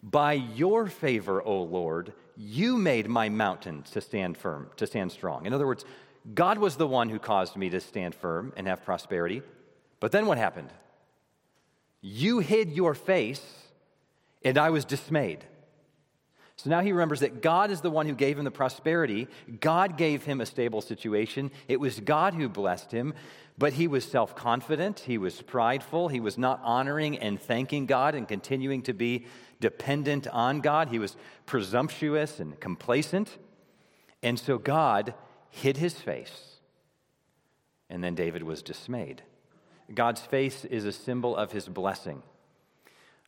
By 0.02 0.32
your 0.32 0.88
favor, 0.88 1.40
O 1.40 1.62
Lord, 1.62 2.12
you 2.36 2.76
made 2.76 3.08
my 3.08 3.28
mountain 3.28 3.82
to 3.92 4.00
stand 4.00 4.36
firm, 4.36 4.70
to 4.76 4.86
stand 4.86 5.12
strong. 5.12 5.46
In 5.46 5.52
other 5.52 5.66
words, 5.66 5.84
God 6.34 6.58
was 6.58 6.76
the 6.76 6.86
one 6.86 7.08
who 7.08 7.18
caused 7.18 7.56
me 7.56 7.70
to 7.70 7.80
stand 7.80 8.14
firm 8.14 8.52
and 8.56 8.66
have 8.66 8.84
prosperity. 8.84 9.42
But 10.00 10.12
then 10.12 10.26
what 10.26 10.38
happened? 10.38 10.70
You 12.00 12.38
hid 12.38 12.72
your 12.72 12.94
face, 12.94 13.42
and 14.42 14.58
I 14.58 14.70
was 14.70 14.84
dismayed. 14.84 15.44
So 16.56 16.70
now 16.70 16.80
he 16.80 16.92
remembers 16.92 17.20
that 17.20 17.42
God 17.42 17.70
is 17.70 17.80
the 17.80 17.90
one 17.90 18.06
who 18.06 18.14
gave 18.14 18.38
him 18.38 18.44
the 18.44 18.50
prosperity. 18.50 19.26
God 19.60 19.98
gave 19.98 20.24
him 20.24 20.40
a 20.40 20.46
stable 20.46 20.80
situation. 20.80 21.50
It 21.66 21.80
was 21.80 21.98
God 22.00 22.34
who 22.34 22.48
blessed 22.48 22.92
him, 22.92 23.14
but 23.56 23.74
he 23.74 23.86
was 23.86 24.04
self 24.04 24.34
confident. 24.34 25.00
He 25.00 25.18
was 25.18 25.40
prideful. 25.42 26.08
He 26.08 26.20
was 26.20 26.36
not 26.36 26.60
honoring 26.64 27.18
and 27.18 27.40
thanking 27.40 27.86
God 27.86 28.14
and 28.14 28.26
continuing 28.26 28.82
to 28.82 28.92
be 28.92 29.26
dependent 29.60 30.26
on 30.28 30.60
God. 30.60 30.88
He 30.88 30.98
was 30.98 31.16
presumptuous 31.46 32.40
and 32.40 32.58
complacent. 32.58 33.38
And 34.22 34.38
so 34.38 34.58
God 34.58 35.14
hid 35.50 35.76
his 35.76 35.94
face. 35.94 36.56
And 37.88 38.02
then 38.02 38.14
David 38.14 38.42
was 38.42 38.62
dismayed. 38.62 39.22
God's 39.94 40.22
face 40.22 40.64
is 40.64 40.84
a 40.84 40.92
symbol 40.92 41.36
of 41.36 41.52
his 41.52 41.68
blessing. 41.68 42.22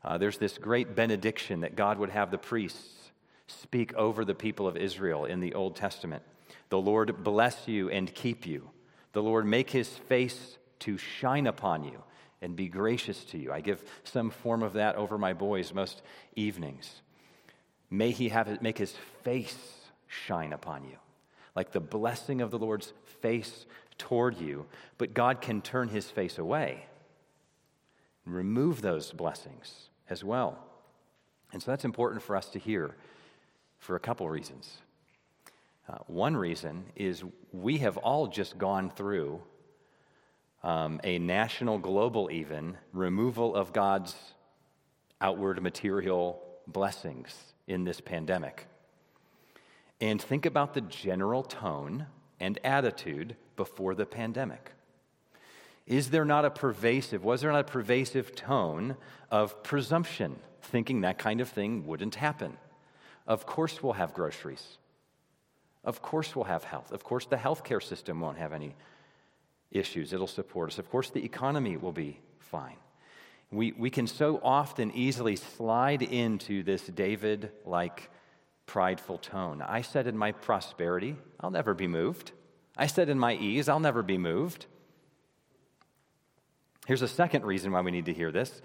Uh, 0.02 0.18
there's 0.18 0.38
this 0.38 0.58
great 0.58 0.96
benediction 0.96 1.60
that 1.60 1.76
God 1.76 1.98
would 1.98 2.10
have 2.10 2.30
the 2.30 2.38
priests 2.38 3.10
speak 3.46 3.94
over 3.94 4.24
the 4.24 4.34
people 4.34 4.66
of 4.66 4.76
Israel 4.76 5.24
in 5.24 5.40
the 5.40 5.54
Old 5.54 5.76
Testament. 5.76 6.22
The 6.68 6.80
Lord 6.80 7.22
bless 7.22 7.68
you 7.68 7.90
and 7.90 8.12
keep 8.12 8.46
you. 8.46 8.70
The 9.16 9.22
Lord 9.22 9.46
make 9.46 9.70
his 9.70 9.88
face 9.88 10.58
to 10.80 10.98
shine 10.98 11.46
upon 11.46 11.84
you 11.84 12.02
and 12.42 12.54
be 12.54 12.68
gracious 12.68 13.24
to 13.30 13.38
you. 13.38 13.50
I 13.50 13.62
give 13.62 13.82
some 14.04 14.28
form 14.28 14.62
of 14.62 14.74
that 14.74 14.96
over 14.96 15.16
my 15.16 15.32
boys 15.32 15.72
most 15.72 16.02
evenings. 16.34 17.00
May 17.88 18.10
he 18.10 18.28
have 18.28 18.46
it, 18.48 18.60
make 18.60 18.76
his 18.76 18.92
face 19.24 19.56
shine 20.06 20.52
upon 20.52 20.84
you, 20.84 20.98
like 21.54 21.72
the 21.72 21.80
blessing 21.80 22.42
of 22.42 22.50
the 22.50 22.58
Lord's 22.58 22.92
face 23.22 23.64
toward 23.96 24.36
you. 24.36 24.66
But 24.98 25.14
God 25.14 25.40
can 25.40 25.62
turn 25.62 25.88
his 25.88 26.10
face 26.10 26.36
away 26.36 26.84
and 28.26 28.34
remove 28.34 28.82
those 28.82 29.12
blessings 29.12 29.88
as 30.10 30.22
well. 30.24 30.58
And 31.54 31.62
so 31.62 31.70
that's 31.70 31.86
important 31.86 32.20
for 32.20 32.36
us 32.36 32.50
to 32.50 32.58
hear 32.58 32.94
for 33.78 33.96
a 33.96 34.00
couple 34.00 34.28
reasons. 34.28 34.76
Uh, 35.88 35.98
one 36.06 36.36
reason 36.36 36.84
is 36.96 37.22
we 37.52 37.78
have 37.78 37.96
all 37.96 38.26
just 38.26 38.58
gone 38.58 38.90
through 38.90 39.40
um, 40.62 41.00
a 41.04 41.18
national, 41.18 41.78
global, 41.78 42.28
even 42.30 42.76
removal 42.92 43.54
of 43.54 43.72
God's 43.72 44.14
outward 45.20 45.62
material 45.62 46.42
blessings 46.66 47.34
in 47.68 47.84
this 47.84 48.00
pandemic. 48.00 48.66
And 50.00 50.20
think 50.20 50.44
about 50.44 50.74
the 50.74 50.80
general 50.80 51.42
tone 51.42 52.06
and 52.40 52.58
attitude 52.64 53.36
before 53.54 53.94
the 53.94 54.06
pandemic. 54.06 54.72
Is 55.86 56.10
there 56.10 56.24
not 56.24 56.44
a 56.44 56.50
pervasive, 56.50 57.24
was 57.24 57.40
there 57.42 57.52
not 57.52 57.60
a 57.60 57.64
pervasive 57.64 58.34
tone 58.34 58.96
of 59.30 59.62
presumption, 59.62 60.36
thinking 60.60 61.02
that 61.02 61.16
kind 61.16 61.40
of 61.40 61.48
thing 61.48 61.86
wouldn't 61.86 62.16
happen? 62.16 62.56
Of 63.26 63.46
course, 63.46 63.82
we'll 63.82 63.92
have 63.92 64.12
groceries. 64.12 64.78
Of 65.86 66.02
course, 66.02 66.36
we'll 66.36 66.44
have 66.44 66.64
health. 66.64 66.92
Of 66.92 67.04
course, 67.04 67.26
the 67.26 67.36
healthcare 67.36 67.82
system 67.82 68.20
won't 68.20 68.38
have 68.38 68.52
any 68.52 68.74
issues. 69.70 70.12
It'll 70.12 70.26
support 70.26 70.70
us. 70.70 70.78
Of 70.78 70.90
course, 70.90 71.10
the 71.10 71.24
economy 71.24 71.76
will 71.76 71.92
be 71.92 72.20
fine. 72.38 72.76
We, 73.50 73.72
we 73.72 73.90
can 73.90 74.08
so 74.08 74.40
often 74.42 74.90
easily 74.92 75.36
slide 75.36 76.02
into 76.02 76.64
this 76.64 76.82
David 76.82 77.52
like 77.64 78.10
prideful 78.66 79.18
tone. 79.18 79.62
I 79.62 79.82
said 79.82 80.08
in 80.08 80.18
my 80.18 80.32
prosperity, 80.32 81.16
I'll 81.40 81.52
never 81.52 81.72
be 81.72 81.86
moved. 81.86 82.32
I 82.76 82.88
said 82.88 83.08
in 83.08 83.18
my 83.18 83.34
ease, 83.34 83.68
I'll 83.68 83.80
never 83.80 84.02
be 84.02 84.18
moved. 84.18 84.66
Here's 86.86 87.02
a 87.02 87.08
second 87.08 87.44
reason 87.44 87.72
why 87.72 87.80
we 87.80 87.92
need 87.92 88.06
to 88.06 88.12
hear 88.12 88.32
this 88.32 88.60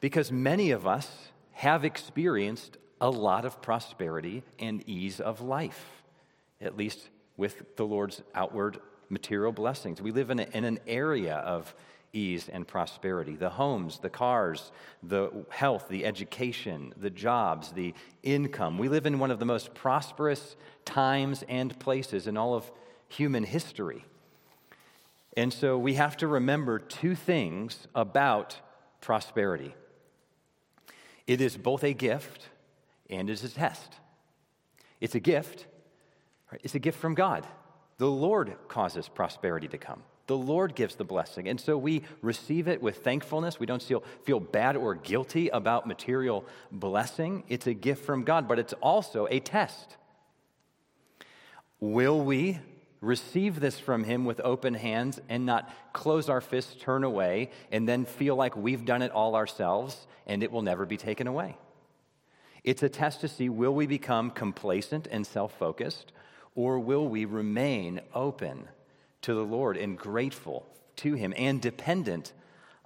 because 0.00 0.30
many 0.30 0.72
of 0.72 0.86
us 0.86 1.30
have 1.52 1.84
experienced 1.84 2.76
a 3.00 3.08
lot 3.08 3.44
of 3.44 3.62
prosperity 3.62 4.42
and 4.58 4.86
ease 4.88 5.20
of 5.20 5.40
life, 5.40 5.95
at 6.60 6.76
least 6.76 7.08
with 7.36 7.76
the 7.76 7.84
Lord's 7.84 8.22
outward 8.34 8.78
material 9.08 9.52
blessings. 9.52 10.00
We 10.00 10.10
live 10.10 10.30
in, 10.30 10.40
a, 10.40 10.46
in 10.52 10.64
an 10.64 10.80
area 10.86 11.36
of 11.36 11.74
ease 12.12 12.48
and 12.48 12.66
prosperity 12.66 13.36
the 13.36 13.50
homes, 13.50 13.98
the 13.98 14.08
cars, 14.08 14.72
the 15.02 15.30
health, 15.50 15.88
the 15.88 16.04
education, 16.04 16.94
the 16.96 17.10
jobs, 17.10 17.72
the 17.72 17.94
income. 18.22 18.78
We 18.78 18.88
live 18.88 19.06
in 19.06 19.18
one 19.18 19.30
of 19.30 19.38
the 19.38 19.44
most 19.44 19.74
prosperous 19.74 20.56
times 20.84 21.44
and 21.48 21.78
places 21.78 22.26
in 22.26 22.36
all 22.36 22.54
of 22.54 22.70
human 23.08 23.44
history. 23.44 24.04
And 25.36 25.52
so 25.52 25.76
we 25.76 25.94
have 25.94 26.16
to 26.18 26.26
remember 26.26 26.78
two 26.78 27.14
things 27.14 27.86
about 27.94 28.60
prosperity 29.00 29.74
it 31.26 31.40
is 31.40 31.56
both 31.56 31.82
a 31.82 31.92
gift 31.92 32.48
and 33.10 33.28
it 33.28 33.32
is 33.32 33.42
a 33.42 33.48
test. 33.48 33.96
It's 35.00 35.16
a 35.16 35.20
gift, 35.20 35.66
it's 36.52 36.74
a 36.74 36.78
gift 36.78 36.98
from 36.98 37.14
God. 37.14 37.46
The 37.98 38.10
Lord 38.10 38.54
causes 38.68 39.08
prosperity 39.08 39.68
to 39.68 39.78
come. 39.78 40.02
The 40.26 40.36
Lord 40.36 40.74
gives 40.74 40.96
the 40.96 41.04
blessing. 41.04 41.48
And 41.48 41.60
so 41.60 41.78
we 41.78 42.02
receive 42.20 42.66
it 42.68 42.82
with 42.82 42.98
thankfulness. 42.98 43.60
We 43.60 43.66
don't 43.66 43.82
feel, 43.82 44.02
feel 44.24 44.40
bad 44.40 44.76
or 44.76 44.94
guilty 44.94 45.48
about 45.48 45.86
material 45.86 46.44
blessing. 46.72 47.44
It's 47.48 47.66
a 47.66 47.74
gift 47.74 48.04
from 48.04 48.24
God, 48.24 48.48
but 48.48 48.58
it's 48.58 48.72
also 48.74 49.28
a 49.30 49.38
test. 49.38 49.96
Will 51.78 52.20
we 52.20 52.58
receive 53.00 53.60
this 53.60 53.78
from 53.78 54.02
Him 54.02 54.24
with 54.24 54.40
open 54.40 54.74
hands 54.74 55.20
and 55.28 55.46
not 55.46 55.70
close 55.92 56.28
our 56.28 56.40
fists, 56.40 56.74
turn 56.80 57.04
away, 57.04 57.50
and 57.70 57.88
then 57.88 58.04
feel 58.04 58.34
like 58.34 58.56
we've 58.56 58.84
done 58.84 59.02
it 59.02 59.12
all 59.12 59.36
ourselves 59.36 60.06
and 60.26 60.42
it 60.42 60.50
will 60.50 60.62
never 60.62 60.86
be 60.86 60.96
taken 60.96 61.26
away? 61.26 61.56
It's 62.64 62.82
a 62.82 62.88
test 62.88 63.20
to 63.20 63.28
see 63.28 63.48
will 63.48 63.74
we 63.74 63.86
become 63.86 64.30
complacent 64.32 65.06
and 65.08 65.24
self 65.24 65.56
focused, 65.56 66.12
or 66.56 66.80
will 66.80 67.06
we 67.06 67.24
remain 67.24 68.00
open 68.12 68.68
to 69.22 69.34
the 69.34 69.44
Lord 69.44 69.76
and 69.76 69.96
grateful 69.96 70.66
to 70.96 71.14
Him 71.14 71.32
and 71.36 71.60
dependent 71.60 72.32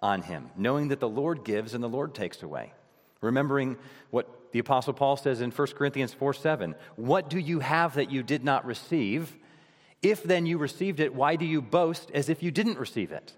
on 0.01 0.23
Him, 0.23 0.51
knowing 0.57 0.89
that 0.89 1.01
the 1.01 1.09
Lord 1.09 1.45
gives 1.45 1.73
and 1.73 1.83
the 1.83 1.89
Lord 1.89 2.15
takes 2.15 2.43
away? 2.43 2.75
Remembering 3.23 3.79
what 4.11 4.53
the 4.53 4.59
Apostle 4.59 4.93
Paul 4.93 5.17
says 5.17 5.41
in 5.41 5.51
1 5.51 5.69
Corinthians 5.69 6.13
4 6.13 6.35
7 6.35 6.75
What 6.97 7.31
do 7.31 7.39
you 7.39 7.61
have 7.61 7.95
that 7.95 8.11
you 8.11 8.23
did 8.23 8.45
not 8.45 8.67
receive? 8.67 9.35
If 10.03 10.23
then 10.23 10.47
you 10.47 10.59
received 10.59 10.99
it, 10.99 11.15
why 11.15 11.37
do 11.37 11.45
you 11.45 11.63
boast 11.63 12.11
as 12.13 12.29
if 12.29 12.43
you 12.43 12.51
didn't 12.51 12.79
receive 12.79 13.13
it? 13.13 13.35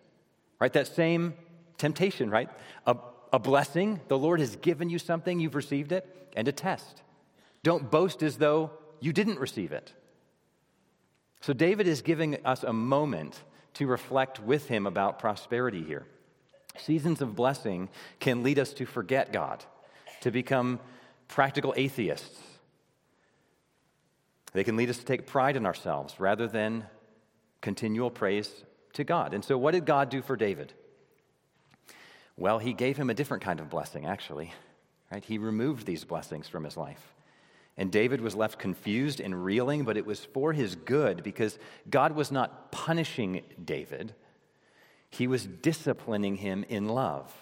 Right? 0.61 0.73
That 0.73 0.87
same 0.87 1.35
temptation, 1.77 2.31
right? 2.31 2.49
A, 2.87 2.97
a 3.33 3.39
blessing, 3.41 4.01
the 4.07 4.17
Lord 4.17 4.39
has 4.39 4.55
given 4.57 4.89
you 4.89 5.01
something, 5.01 5.41
you've 5.41 5.57
received 5.57 5.91
it, 5.91 6.07
and 6.37 6.47
a 6.47 6.53
test. 6.53 7.03
Don't 7.65 7.91
boast 7.91 8.23
as 8.23 8.37
though 8.39 8.71
you 9.01 9.13
didn't 9.13 9.41
receive 9.41 9.73
it. 9.73 9.93
So, 11.43 11.53
David 11.53 11.89
is 11.89 12.03
giving 12.03 12.45
us 12.47 12.63
a 12.63 12.73
moment 12.73 13.43
to 13.75 13.89
reflect 13.89 14.41
with 14.41 14.69
him 14.69 14.87
about 14.87 15.19
prosperity 15.19 15.83
here. 15.83 16.07
Seasons 16.79 17.21
of 17.21 17.35
blessing 17.35 17.89
can 18.21 18.45
lead 18.45 18.61
us 18.61 18.73
to 18.75 18.87
forget 18.87 19.33
God, 19.33 19.65
to 20.21 20.31
become 20.31 20.79
practical 21.27 21.75
atheists. 21.77 22.41
They 24.53 24.63
can 24.63 24.77
lead 24.77 24.89
us 24.89 24.99
to 24.99 25.05
take 25.05 25.27
pride 25.27 25.57
in 25.57 25.67
ourselves 25.67 26.21
rather 26.21 26.47
than 26.47 26.87
continual 27.61 28.11
praise 28.11 28.65
to 28.93 29.03
God. 29.03 29.35
And 29.35 29.45
so, 29.45 29.59
what 29.59 29.73
did 29.73 29.85
God 29.85 30.11
do 30.11 30.23
for 30.23 30.37
David? 30.37 30.73
Well, 32.37 32.61
he 32.61 32.73
gave 32.73 32.97
him 32.97 33.11
a 33.11 33.15
different 33.15 33.43
kind 33.43 33.59
of 33.59 33.69
blessing, 33.69 34.07
actually. 34.07 34.53
Right? 35.11 35.25
He 35.25 35.39
removed 35.39 35.87
these 35.87 36.05
blessings 36.05 36.47
from 36.47 36.63
his 36.63 36.77
life. 36.77 37.12
And 37.77 37.91
David 37.91 38.21
was 38.21 38.35
left 38.35 38.59
confused 38.59 39.21
and 39.21 39.45
reeling, 39.45 39.85
but 39.85 39.97
it 39.97 40.05
was 40.05 40.25
for 40.25 40.53
his 40.53 40.75
good 40.75 41.23
because 41.23 41.59
God 41.89 42.13
was 42.13 42.31
not 42.31 42.71
punishing 42.71 43.43
David, 43.63 44.15
he 45.09 45.27
was 45.27 45.47
disciplining 45.47 46.37
him 46.37 46.65
in 46.69 46.89
love 46.89 47.33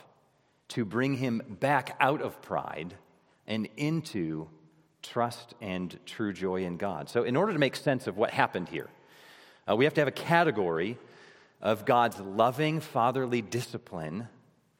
to 0.68 0.84
bring 0.84 1.14
him 1.16 1.42
back 1.60 1.96
out 2.00 2.22
of 2.22 2.40
pride 2.42 2.94
and 3.46 3.68
into 3.76 4.48
trust 5.02 5.54
and 5.60 5.98
true 6.06 6.32
joy 6.32 6.64
in 6.64 6.76
God. 6.76 7.08
So, 7.08 7.24
in 7.24 7.36
order 7.36 7.52
to 7.52 7.58
make 7.58 7.74
sense 7.74 8.06
of 8.06 8.16
what 8.16 8.30
happened 8.30 8.68
here, 8.68 8.88
uh, 9.68 9.74
we 9.74 9.84
have 9.84 9.94
to 9.94 10.00
have 10.00 10.08
a 10.08 10.12
category 10.12 10.96
of 11.60 11.84
God's 11.84 12.20
loving 12.20 12.80
fatherly 12.80 13.42
discipline 13.42 14.28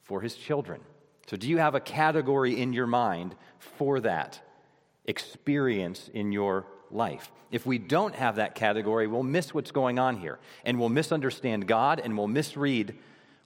for 0.02 0.20
his 0.20 0.36
children. 0.36 0.80
So, 1.26 1.36
do 1.36 1.48
you 1.48 1.58
have 1.58 1.74
a 1.74 1.80
category 1.80 2.60
in 2.60 2.72
your 2.72 2.86
mind 2.86 3.34
for 3.58 4.00
that? 4.00 4.40
Experience 5.10 6.08
in 6.14 6.32
your 6.32 6.64
life. 6.90 7.30
If 7.50 7.66
we 7.66 7.78
don't 7.78 8.14
have 8.14 8.36
that 8.36 8.54
category, 8.54 9.06
we'll 9.06 9.22
miss 9.22 9.52
what's 9.52 9.72
going 9.72 9.98
on 9.98 10.16
here 10.16 10.38
and 10.64 10.78
we'll 10.78 10.88
misunderstand 10.88 11.66
God 11.66 12.00
and 12.02 12.16
we'll 12.16 12.28
misread 12.28 12.96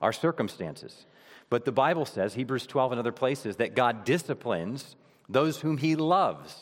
our 0.01 0.13
circumstances. 0.13 1.07
But 1.51 1.65
the 1.65 1.73
Bible 1.73 2.05
says, 2.05 2.35
Hebrews 2.35 2.67
12 2.67 2.93
and 2.93 2.99
other 2.99 3.13
places, 3.13 3.57
that 3.57 3.75
God 3.75 4.05
disciplines 4.05 4.95
those 5.29 5.61
whom 5.61 5.79
he 5.79 5.97
loves, 5.97 6.55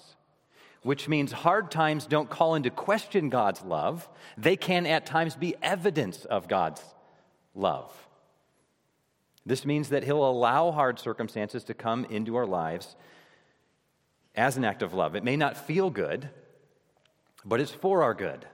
which 0.83 1.09
means 1.09 1.33
hard 1.33 1.71
times 1.71 2.07
don't 2.07 2.31
call 2.31 2.55
into 2.55 2.71
question 2.71 3.29
God's 3.29 3.63
love. 3.63 4.09
They 4.39 4.57
can 4.57 4.87
at 4.87 5.07
times 5.07 5.35
be 5.35 5.57
evidence 5.63 6.25
of 6.25 6.49
God's 6.49 6.83
love. 7.55 7.93
This 9.45 9.67
means 9.67 9.89
that 9.89 10.05
he'll 10.05 10.29
allow 10.29 10.71
hard 10.71 11.01
circumstances 11.01 11.65
to 11.65 11.75
come 11.75 12.05
into 12.05 12.37
our 12.37 12.47
lives 12.47 12.95
as 14.35 14.57
an 14.57 14.65
act 14.65 14.83
of 14.83 14.95
love. 14.95 15.15
It 15.15 15.25
may 15.25 15.37
not 15.37 15.57
feel 15.57 15.91
good, 15.91 16.29
but 17.45 17.61
it's 17.61 17.71
for 17.71 18.03
our 18.03 18.15
good 18.15 18.47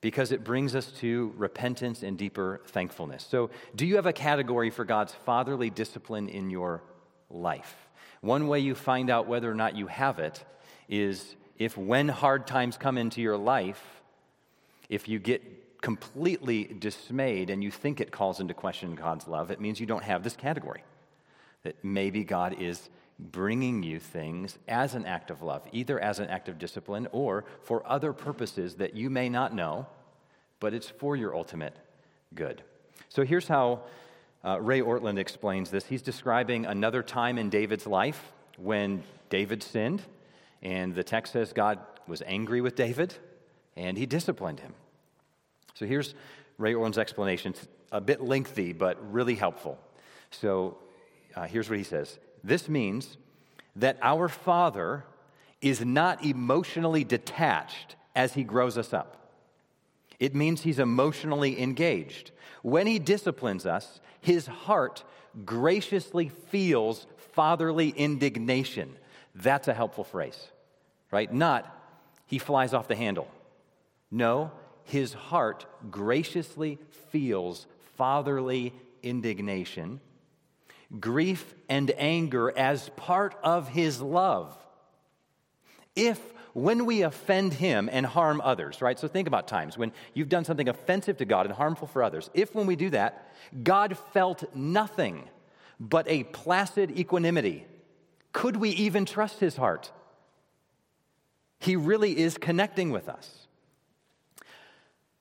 because 0.00 0.32
it 0.32 0.44
brings 0.44 0.74
us 0.74 0.92
to 0.92 1.32
repentance 1.36 2.02
and 2.02 2.18
deeper 2.18 2.60
thankfulness. 2.66 3.26
So, 3.26 3.50
do 3.74 3.86
you 3.86 3.96
have 3.96 4.06
a 4.06 4.12
category 4.12 4.68
for 4.70 4.84
God's 4.84 5.14
fatherly 5.24 5.70
discipline 5.70 6.28
in 6.28 6.50
your 6.50 6.82
life? 7.30 7.74
One 8.20 8.48
way 8.48 8.60
you 8.60 8.74
find 8.74 9.10
out 9.10 9.26
whether 9.26 9.50
or 9.50 9.54
not 9.54 9.76
you 9.76 9.86
have 9.86 10.18
it 10.18 10.44
is 10.88 11.36
if, 11.58 11.76
when 11.76 12.08
hard 12.08 12.46
times 12.46 12.76
come 12.76 12.98
into 12.98 13.20
your 13.20 13.36
life, 13.36 13.82
if 14.88 15.08
you 15.08 15.18
get 15.18 15.80
completely 15.80 16.64
dismayed 16.64 17.50
and 17.50 17.62
you 17.62 17.70
think 17.70 18.00
it 18.00 18.10
calls 18.10 18.40
into 18.40 18.54
question 18.54 18.94
God's 18.94 19.28
love, 19.28 19.50
it 19.50 19.60
means 19.60 19.80
you 19.80 19.86
don't 19.86 20.04
have 20.04 20.22
this 20.22 20.36
category. 20.36 20.82
That 21.62 21.82
maybe 21.82 22.24
God 22.24 22.56
is 22.60 22.88
bringing 23.18 23.82
you 23.82 24.00
things 24.00 24.58
as 24.66 24.94
an 24.94 25.04
act 25.06 25.30
of 25.30 25.42
love, 25.42 25.62
either 25.72 25.98
as 26.00 26.18
an 26.18 26.28
act 26.28 26.48
of 26.48 26.58
discipline 26.58 27.06
or 27.12 27.44
for 27.62 27.86
other 27.88 28.12
purposes 28.12 28.76
that 28.76 28.94
you 28.94 29.08
may 29.10 29.28
not 29.28 29.54
know, 29.54 29.86
but 30.60 30.74
it's 30.74 30.88
for 30.88 31.16
your 31.16 31.34
ultimate 31.34 31.76
good. 32.34 32.62
So 33.08 33.24
here's 33.24 33.46
how 33.46 33.82
uh, 34.44 34.60
Ray 34.60 34.80
Ortlund 34.80 35.18
explains 35.18 35.70
this. 35.70 35.86
He's 35.86 36.02
describing 36.02 36.66
another 36.66 37.02
time 37.02 37.38
in 37.38 37.50
David's 37.50 37.86
life 37.86 38.32
when 38.56 39.02
David 39.30 39.62
sinned, 39.62 40.02
and 40.62 40.94
the 40.94 41.04
text 41.04 41.32
says 41.32 41.52
God 41.52 41.78
was 42.06 42.22
angry 42.26 42.60
with 42.60 42.74
David 42.74 43.14
and 43.76 43.96
he 43.96 44.06
disciplined 44.06 44.60
him. 44.60 44.74
So 45.74 45.86
here's 45.86 46.14
Ray 46.58 46.74
Ortlund's 46.74 46.98
explanation. 46.98 47.52
It's 47.52 47.66
a 47.90 48.00
bit 48.00 48.20
lengthy, 48.20 48.72
but 48.72 49.12
really 49.12 49.34
helpful. 49.34 49.78
So 50.30 50.78
uh, 51.34 51.44
here's 51.44 51.68
what 51.68 51.78
he 51.78 51.84
says 51.84 52.18
this 52.44 52.68
means 52.68 53.16
that 53.76 53.98
our 54.02 54.28
Father 54.28 55.04
is 55.62 55.82
not 55.82 56.24
emotionally 56.24 57.02
detached 57.02 57.96
as 58.14 58.34
He 58.34 58.44
grows 58.44 58.76
us 58.76 58.92
up. 58.92 59.32
It 60.20 60.34
means 60.34 60.60
He's 60.60 60.78
emotionally 60.78 61.60
engaged. 61.60 62.30
When 62.62 62.86
He 62.86 62.98
disciplines 62.98 63.64
us, 63.64 63.98
His 64.20 64.46
heart 64.46 65.02
graciously 65.44 66.28
feels 66.28 67.06
fatherly 67.32 67.88
indignation. 67.88 68.94
That's 69.34 69.66
a 69.66 69.74
helpful 69.74 70.04
phrase, 70.04 70.38
right? 71.10 71.32
Not, 71.32 71.66
He 72.26 72.38
flies 72.38 72.74
off 72.74 72.88
the 72.88 72.94
handle. 72.94 73.28
No, 74.10 74.52
His 74.84 75.14
heart 75.14 75.64
graciously 75.90 76.78
feels 77.10 77.66
fatherly 77.96 78.74
indignation 79.02 80.00
grief 81.00 81.54
and 81.68 81.90
anger 81.96 82.52
as 82.56 82.88
part 82.90 83.36
of 83.42 83.68
his 83.68 84.00
love. 84.00 84.56
If 85.96 86.20
when 86.54 86.86
we 86.86 87.02
offend 87.02 87.52
him 87.52 87.88
and 87.92 88.06
harm 88.06 88.40
others, 88.40 88.80
right? 88.80 88.98
So 88.98 89.08
think 89.08 89.26
about 89.26 89.48
times 89.48 89.76
when 89.76 89.92
you've 90.14 90.28
done 90.28 90.44
something 90.44 90.68
offensive 90.68 91.16
to 91.18 91.24
God 91.24 91.46
and 91.46 91.54
harmful 91.54 91.88
for 91.88 92.02
others. 92.02 92.30
If 92.32 92.54
when 92.54 92.66
we 92.66 92.76
do 92.76 92.90
that, 92.90 93.32
God 93.62 93.98
felt 94.12 94.44
nothing 94.54 95.28
but 95.80 96.06
a 96.08 96.24
placid 96.24 96.96
equanimity, 96.96 97.66
could 98.32 98.56
we 98.56 98.70
even 98.70 99.04
trust 99.04 99.40
his 99.40 99.56
heart? 99.56 99.90
He 101.58 101.76
really 101.76 102.18
is 102.18 102.38
connecting 102.38 102.90
with 102.90 103.08
us. 103.08 103.46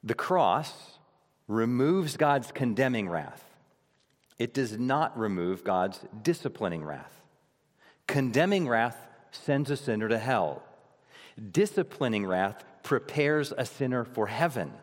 The 0.03 0.13
cross 0.13 0.99
removes 1.47 2.17
God's 2.17 2.51
condemning 2.51 3.09
wrath. 3.09 3.43
It 4.39 4.53
does 4.53 4.77
not 4.77 5.17
remove 5.17 5.63
God's 5.63 5.99
disciplining 6.21 6.83
wrath. 6.83 7.21
Condemning 8.07 8.67
wrath 8.67 8.97
sends 9.31 9.69
a 9.71 9.77
sinner 9.77 10.09
to 10.09 10.17
hell. 10.17 10.63
Disciplining 11.51 12.25
wrath 12.25 12.63
prepares 12.83 13.53
a 13.57 13.65
sinner 13.65 14.03
for 14.03 14.27
heaven. 14.27 14.73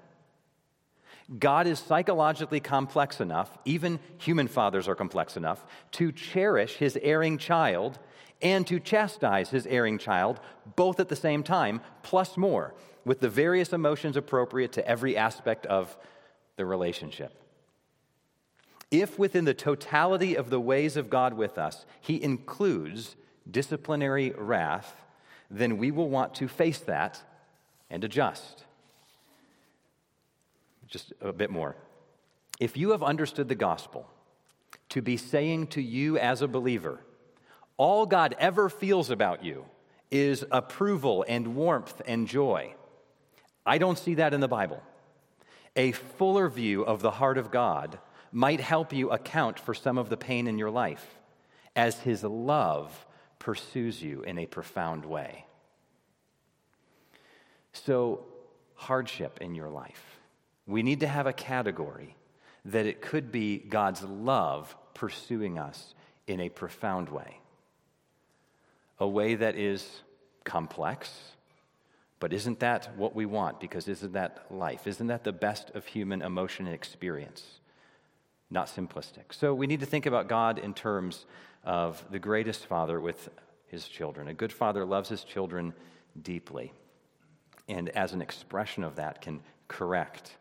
God 1.38 1.68
is 1.68 1.78
psychologically 1.78 2.58
complex 2.58 3.20
enough, 3.20 3.56
even 3.64 4.00
human 4.18 4.48
fathers 4.48 4.88
are 4.88 4.96
complex 4.96 5.36
enough, 5.36 5.64
to 5.92 6.10
cherish 6.10 6.76
his 6.76 6.98
erring 7.00 7.38
child 7.38 7.98
and 8.42 8.66
to 8.66 8.80
chastise 8.80 9.50
his 9.50 9.66
erring 9.66 9.98
child 9.98 10.40
both 10.74 10.98
at 10.98 11.08
the 11.08 11.16
same 11.16 11.42
time, 11.42 11.80
plus 12.02 12.36
more, 12.36 12.74
with 13.04 13.20
the 13.20 13.28
various 13.28 13.72
emotions 13.72 14.16
appropriate 14.16 14.72
to 14.72 14.86
every 14.88 15.16
aspect 15.16 15.66
of 15.66 15.96
the 16.56 16.66
relationship. 16.66 17.36
If 18.90 19.18
within 19.18 19.44
the 19.44 19.54
totality 19.54 20.34
of 20.34 20.50
the 20.50 20.60
ways 20.60 20.96
of 20.96 21.10
God 21.10 21.34
with 21.34 21.58
us, 21.58 21.84
he 22.00 22.22
includes 22.22 23.16
disciplinary 23.48 24.32
wrath, 24.36 25.04
then 25.50 25.78
we 25.78 25.90
will 25.90 26.08
want 26.08 26.34
to 26.36 26.48
face 26.48 26.78
that 26.80 27.22
and 27.88 28.02
adjust. 28.02 28.64
Just 30.88 31.12
a 31.20 31.32
bit 31.32 31.50
more. 31.50 31.76
If 32.58 32.76
you 32.76 32.90
have 32.90 33.02
understood 33.02 33.48
the 33.48 33.54
gospel 33.54 34.08
to 34.90 35.00
be 35.00 35.16
saying 35.16 35.68
to 35.68 35.80
you 35.80 36.18
as 36.18 36.42
a 36.42 36.48
believer, 36.48 37.00
all 37.76 38.06
God 38.06 38.34
ever 38.38 38.68
feels 38.68 39.08
about 39.08 39.44
you 39.44 39.64
is 40.10 40.44
approval 40.50 41.24
and 41.28 41.54
warmth 41.54 42.02
and 42.06 42.26
joy, 42.26 42.74
I 43.64 43.78
don't 43.78 43.98
see 43.98 44.14
that 44.14 44.34
in 44.34 44.40
the 44.40 44.48
Bible. 44.48 44.82
A 45.76 45.92
fuller 45.92 46.48
view 46.48 46.82
of 46.82 47.02
the 47.02 47.12
heart 47.12 47.38
of 47.38 47.50
God 47.52 47.98
might 48.32 48.60
help 48.60 48.92
you 48.92 49.10
account 49.10 49.58
for 49.58 49.74
some 49.74 49.98
of 49.98 50.08
the 50.08 50.16
pain 50.16 50.46
in 50.46 50.58
your 50.58 50.70
life 50.70 51.18
as 51.74 51.98
His 52.00 52.22
love 52.22 53.06
pursues 53.38 54.02
you 54.02 54.22
in 54.22 54.38
a 54.38 54.46
profound 54.46 55.04
way. 55.04 55.46
So, 57.72 58.26
hardship 58.74 59.38
in 59.40 59.54
your 59.54 59.68
life, 59.68 60.20
we 60.66 60.82
need 60.82 61.00
to 61.00 61.06
have 61.06 61.26
a 61.26 61.32
category 61.32 62.16
that 62.64 62.86
it 62.86 63.00
could 63.00 63.32
be 63.32 63.58
God's 63.58 64.02
love 64.02 64.74
pursuing 64.94 65.58
us 65.58 65.94
in 66.26 66.40
a 66.40 66.48
profound 66.48 67.08
way. 67.08 67.38
A 68.98 69.08
way 69.08 69.34
that 69.34 69.56
is 69.56 70.02
complex, 70.44 71.10
but 72.18 72.32
isn't 72.34 72.60
that 72.60 72.96
what 72.96 73.14
we 73.14 73.24
want? 73.24 73.60
Because 73.60 73.88
isn't 73.88 74.12
that 74.12 74.46
life? 74.50 74.86
Isn't 74.86 75.06
that 75.06 75.24
the 75.24 75.32
best 75.32 75.70
of 75.70 75.86
human 75.86 76.20
emotion 76.20 76.66
and 76.66 76.74
experience? 76.74 77.59
Not 78.50 78.66
simplistic. 78.66 79.32
So 79.32 79.54
we 79.54 79.66
need 79.66 79.80
to 79.80 79.86
think 79.86 80.06
about 80.06 80.28
God 80.28 80.58
in 80.58 80.74
terms 80.74 81.26
of 81.64 82.04
the 82.10 82.18
greatest 82.18 82.66
father 82.66 83.00
with 83.00 83.28
his 83.66 83.86
children. 83.86 84.28
A 84.28 84.34
good 84.34 84.52
father 84.52 84.84
loves 84.84 85.08
his 85.08 85.22
children 85.22 85.72
deeply, 86.20 86.72
and 87.68 87.88
as 87.90 88.12
an 88.12 88.20
expression 88.20 88.82
of 88.82 88.96
that, 88.96 89.22
can 89.22 89.40
correct. 89.68 90.36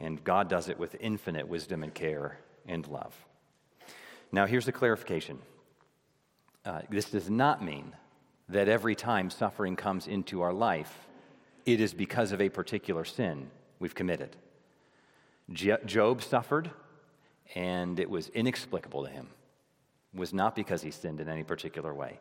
And 0.00 0.22
God 0.24 0.48
does 0.48 0.68
it 0.68 0.78
with 0.78 0.96
infinite 0.98 1.46
wisdom 1.46 1.84
and 1.84 1.94
care 1.94 2.38
and 2.66 2.86
love. 2.88 3.14
Now, 4.32 4.46
here's 4.46 4.66
the 4.66 4.72
clarification 4.72 5.38
uh, 6.64 6.80
this 6.90 7.10
does 7.10 7.30
not 7.30 7.62
mean 7.62 7.94
that 8.48 8.68
every 8.68 8.94
time 8.94 9.30
suffering 9.30 9.76
comes 9.76 10.06
into 10.06 10.42
our 10.42 10.52
life, 10.52 11.06
it 11.64 11.80
is 11.80 11.94
because 11.94 12.32
of 12.32 12.40
a 12.40 12.48
particular 12.48 13.04
sin 13.04 13.50
we've 13.78 13.94
committed. 13.94 14.36
Job 15.52 16.22
suffered, 16.22 16.70
and 17.54 17.98
it 18.00 18.10
was 18.10 18.28
inexplicable 18.28 19.04
to 19.04 19.10
him 19.10 19.28
was 20.14 20.32
not 20.32 20.54
because 20.54 20.82
he 20.82 20.90
sinned 20.90 21.20
in 21.20 21.28
any 21.28 21.42
particular 21.42 21.92
way. 21.92 22.20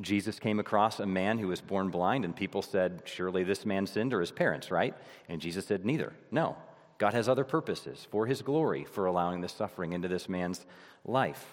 Jesus 0.00 0.38
came 0.38 0.60
across 0.60 1.00
a 1.00 1.06
man 1.06 1.38
who 1.38 1.48
was 1.48 1.60
born 1.60 1.88
blind, 1.88 2.24
and 2.24 2.34
people 2.34 2.62
said, 2.62 3.02
Surely 3.04 3.42
this 3.42 3.66
man 3.66 3.86
sinned 3.86 4.14
or 4.14 4.20
his 4.20 4.30
parents, 4.30 4.70
right? 4.70 4.94
And 5.28 5.40
Jesus 5.40 5.66
said, 5.66 5.84
Neither. 5.84 6.12
No. 6.30 6.56
God 6.98 7.14
has 7.14 7.28
other 7.28 7.44
purposes 7.44 8.06
for 8.10 8.26
his 8.26 8.42
glory 8.42 8.84
for 8.84 9.06
allowing 9.06 9.40
this 9.40 9.52
suffering 9.52 9.92
into 9.92 10.08
this 10.08 10.28
man's 10.28 10.66
life. 11.04 11.46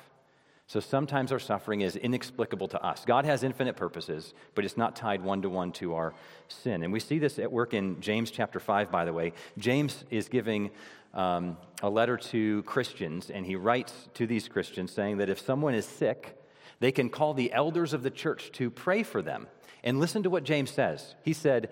So 0.67 0.79
sometimes 0.79 1.31
our 1.31 1.39
suffering 1.39 1.81
is 1.81 1.95
inexplicable 1.95 2.67
to 2.69 2.83
us. 2.83 3.05
God 3.05 3.25
has 3.25 3.43
infinite 3.43 3.75
purposes, 3.75 4.33
but 4.55 4.65
it's 4.65 4.77
not 4.77 4.95
tied 4.95 5.23
one 5.23 5.43
to 5.43 5.49
one 5.49 5.71
to 5.73 5.93
our 5.93 6.13
sin. 6.47 6.81
And 6.81 6.91
we 6.91 6.99
see 6.99 7.19
this 7.19 7.37
at 7.37 7.51
work 7.51 7.75
in 7.75 8.01
James 8.01 8.31
chapter 8.31 8.59
5, 8.59 8.91
by 8.91 9.05
the 9.05 9.13
way. 9.13 9.33
James 9.59 10.03
is 10.09 10.27
giving 10.27 10.71
um, 11.13 11.57
a 11.83 11.89
letter 11.89 12.17
to 12.17 12.63
Christians, 12.63 13.29
and 13.29 13.45
he 13.45 13.55
writes 13.55 13.93
to 14.15 14.25
these 14.25 14.47
Christians 14.47 14.91
saying 14.91 15.17
that 15.17 15.29
if 15.29 15.39
someone 15.39 15.75
is 15.75 15.85
sick, 15.85 16.35
they 16.79 16.91
can 16.91 17.09
call 17.09 17.35
the 17.35 17.53
elders 17.53 17.93
of 17.93 18.01
the 18.01 18.09
church 18.09 18.51
to 18.53 18.71
pray 18.71 19.03
for 19.03 19.21
them. 19.21 19.47
And 19.83 19.99
listen 19.99 20.23
to 20.23 20.31
what 20.31 20.43
James 20.43 20.71
says. 20.71 21.13
He 21.21 21.33
said, 21.33 21.69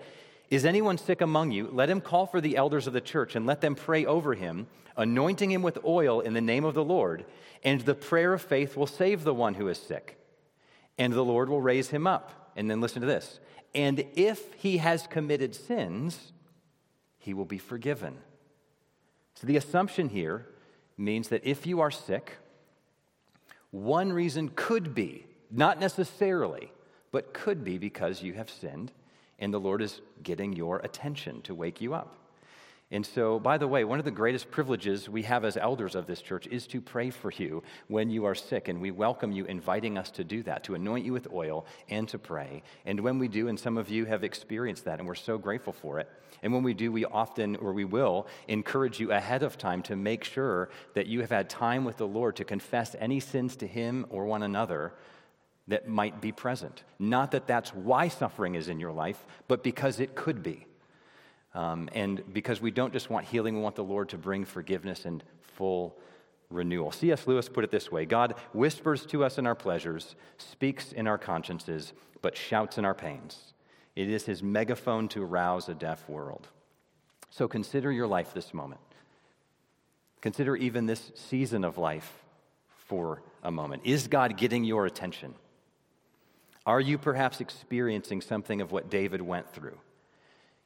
Is 0.50 0.64
anyone 0.64 0.98
sick 0.98 1.20
among 1.20 1.52
you? 1.52 1.68
Let 1.72 1.90
him 1.90 2.00
call 2.00 2.26
for 2.26 2.40
the 2.40 2.56
elders 2.56 2.86
of 2.86 2.92
the 2.92 3.00
church 3.00 3.34
and 3.34 3.46
let 3.46 3.60
them 3.60 3.74
pray 3.74 4.04
over 4.04 4.34
him, 4.34 4.66
anointing 4.96 5.50
him 5.50 5.62
with 5.62 5.84
oil 5.84 6.20
in 6.20 6.34
the 6.34 6.40
name 6.40 6.64
of 6.64 6.74
the 6.74 6.84
Lord. 6.84 7.24
And 7.62 7.80
the 7.80 7.94
prayer 7.94 8.34
of 8.34 8.42
faith 8.42 8.76
will 8.76 8.86
save 8.86 9.24
the 9.24 9.34
one 9.34 9.54
who 9.54 9.68
is 9.68 9.78
sick, 9.78 10.18
and 10.98 11.12
the 11.12 11.24
Lord 11.24 11.48
will 11.48 11.62
raise 11.62 11.90
him 11.90 12.06
up. 12.06 12.52
And 12.56 12.70
then 12.70 12.80
listen 12.80 13.00
to 13.00 13.06
this. 13.06 13.40
And 13.74 14.04
if 14.14 14.52
he 14.54 14.76
has 14.76 15.06
committed 15.06 15.54
sins, 15.54 16.32
he 17.18 17.34
will 17.34 17.46
be 17.46 17.58
forgiven. 17.58 18.18
So 19.34 19.46
the 19.46 19.56
assumption 19.56 20.10
here 20.10 20.46
means 20.96 21.28
that 21.28 21.44
if 21.44 21.66
you 21.66 21.80
are 21.80 21.90
sick, 21.90 22.36
one 23.72 24.12
reason 24.12 24.52
could 24.54 24.94
be, 24.94 25.26
not 25.50 25.80
necessarily, 25.80 26.70
but 27.10 27.34
could 27.34 27.64
be 27.64 27.78
because 27.78 28.22
you 28.22 28.34
have 28.34 28.48
sinned 28.48 28.92
and 29.38 29.52
the 29.52 29.60
Lord 29.60 29.82
is 29.82 30.00
getting 30.22 30.52
your 30.52 30.78
attention 30.78 31.42
to 31.42 31.54
wake 31.54 31.80
you 31.80 31.94
up. 31.94 32.16
And 32.90 33.04
so, 33.04 33.40
by 33.40 33.58
the 33.58 33.66
way, 33.66 33.82
one 33.82 33.98
of 33.98 34.04
the 34.04 34.10
greatest 34.10 34.50
privileges 34.50 35.08
we 35.08 35.22
have 35.22 35.44
as 35.44 35.56
elders 35.56 35.94
of 35.94 36.06
this 36.06 36.20
church 36.20 36.46
is 36.46 36.66
to 36.68 36.80
pray 36.80 37.10
for 37.10 37.32
you 37.32 37.62
when 37.88 38.10
you 38.10 38.26
are 38.26 38.34
sick. 38.34 38.68
And 38.68 38.80
we 38.80 38.90
welcome 38.90 39.32
you 39.32 39.46
inviting 39.46 39.96
us 39.96 40.10
to 40.12 40.22
do 40.22 40.42
that, 40.44 40.64
to 40.64 40.74
anoint 40.74 41.04
you 41.04 41.12
with 41.12 41.32
oil 41.32 41.66
and 41.88 42.06
to 42.10 42.18
pray. 42.18 42.62
And 42.84 43.00
when 43.00 43.18
we 43.18 43.26
do, 43.26 43.48
and 43.48 43.58
some 43.58 43.78
of 43.78 43.88
you 43.88 44.04
have 44.04 44.22
experienced 44.22 44.84
that, 44.84 44.98
and 44.98 45.08
we're 45.08 45.14
so 45.14 45.38
grateful 45.38 45.72
for 45.72 45.98
it. 45.98 46.08
And 46.42 46.52
when 46.52 46.62
we 46.62 46.74
do, 46.74 46.92
we 46.92 47.06
often, 47.06 47.56
or 47.56 47.72
we 47.72 47.86
will, 47.86 48.26
encourage 48.48 49.00
you 49.00 49.12
ahead 49.12 49.42
of 49.42 49.56
time 49.56 49.82
to 49.84 49.96
make 49.96 50.22
sure 50.22 50.68
that 50.92 51.06
you 51.06 51.20
have 51.20 51.30
had 51.30 51.48
time 51.48 51.84
with 51.84 51.96
the 51.96 52.06
Lord 52.06 52.36
to 52.36 52.44
confess 52.44 52.94
any 53.00 53.18
sins 53.18 53.56
to 53.56 53.66
Him 53.66 54.04
or 54.10 54.26
one 54.26 54.42
another 54.42 54.92
that 55.68 55.88
might 55.88 56.20
be 56.20 56.32
present. 56.32 56.84
Not 56.98 57.30
that 57.30 57.46
that's 57.46 57.74
why 57.74 58.08
suffering 58.08 58.54
is 58.54 58.68
in 58.68 58.80
your 58.80 58.92
life, 58.92 59.24
but 59.48 59.62
because 59.62 60.00
it 60.00 60.14
could 60.14 60.42
be. 60.42 60.66
Um, 61.54 61.88
and 61.92 62.22
because 62.32 62.60
we 62.60 62.70
don't 62.70 62.92
just 62.92 63.10
want 63.10 63.26
healing, 63.26 63.54
we 63.54 63.60
want 63.62 63.76
the 63.76 63.84
Lord 63.84 64.08
to 64.10 64.18
bring 64.18 64.44
forgiveness 64.44 65.04
and 65.04 65.22
full 65.40 65.96
renewal. 66.50 66.90
C.S. 66.92 67.26
Lewis 67.26 67.48
put 67.48 67.64
it 67.64 67.70
this 67.70 67.90
way 67.90 68.04
God 68.04 68.34
whispers 68.52 69.06
to 69.06 69.24
us 69.24 69.38
in 69.38 69.46
our 69.46 69.54
pleasures, 69.54 70.16
speaks 70.36 70.92
in 70.92 71.06
our 71.06 71.18
consciences, 71.18 71.92
but 72.22 72.36
shouts 72.36 72.76
in 72.76 72.84
our 72.84 72.94
pains. 72.94 73.54
It 73.94 74.10
is 74.10 74.26
his 74.26 74.42
megaphone 74.42 75.08
to 75.08 75.24
rouse 75.24 75.68
a 75.68 75.74
deaf 75.74 76.08
world. 76.08 76.48
So 77.30 77.46
consider 77.48 77.92
your 77.92 78.06
life 78.06 78.34
this 78.34 78.52
moment. 78.52 78.80
Consider 80.20 80.56
even 80.56 80.86
this 80.86 81.12
season 81.14 81.64
of 81.64 81.78
life 81.78 82.24
for 82.86 83.22
a 83.42 83.50
moment. 83.50 83.82
Is 83.84 84.08
God 84.08 84.36
getting 84.36 84.64
your 84.64 84.86
attention? 84.86 85.34
Are 86.66 86.80
you 86.80 86.96
perhaps 86.96 87.40
experiencing 87.40 88.20
something 88.20 88.60
of 88.60 88.72
what 88.72 88.90
David 88.90 89.20
went 89.20 89.50
through? 89.50 89.78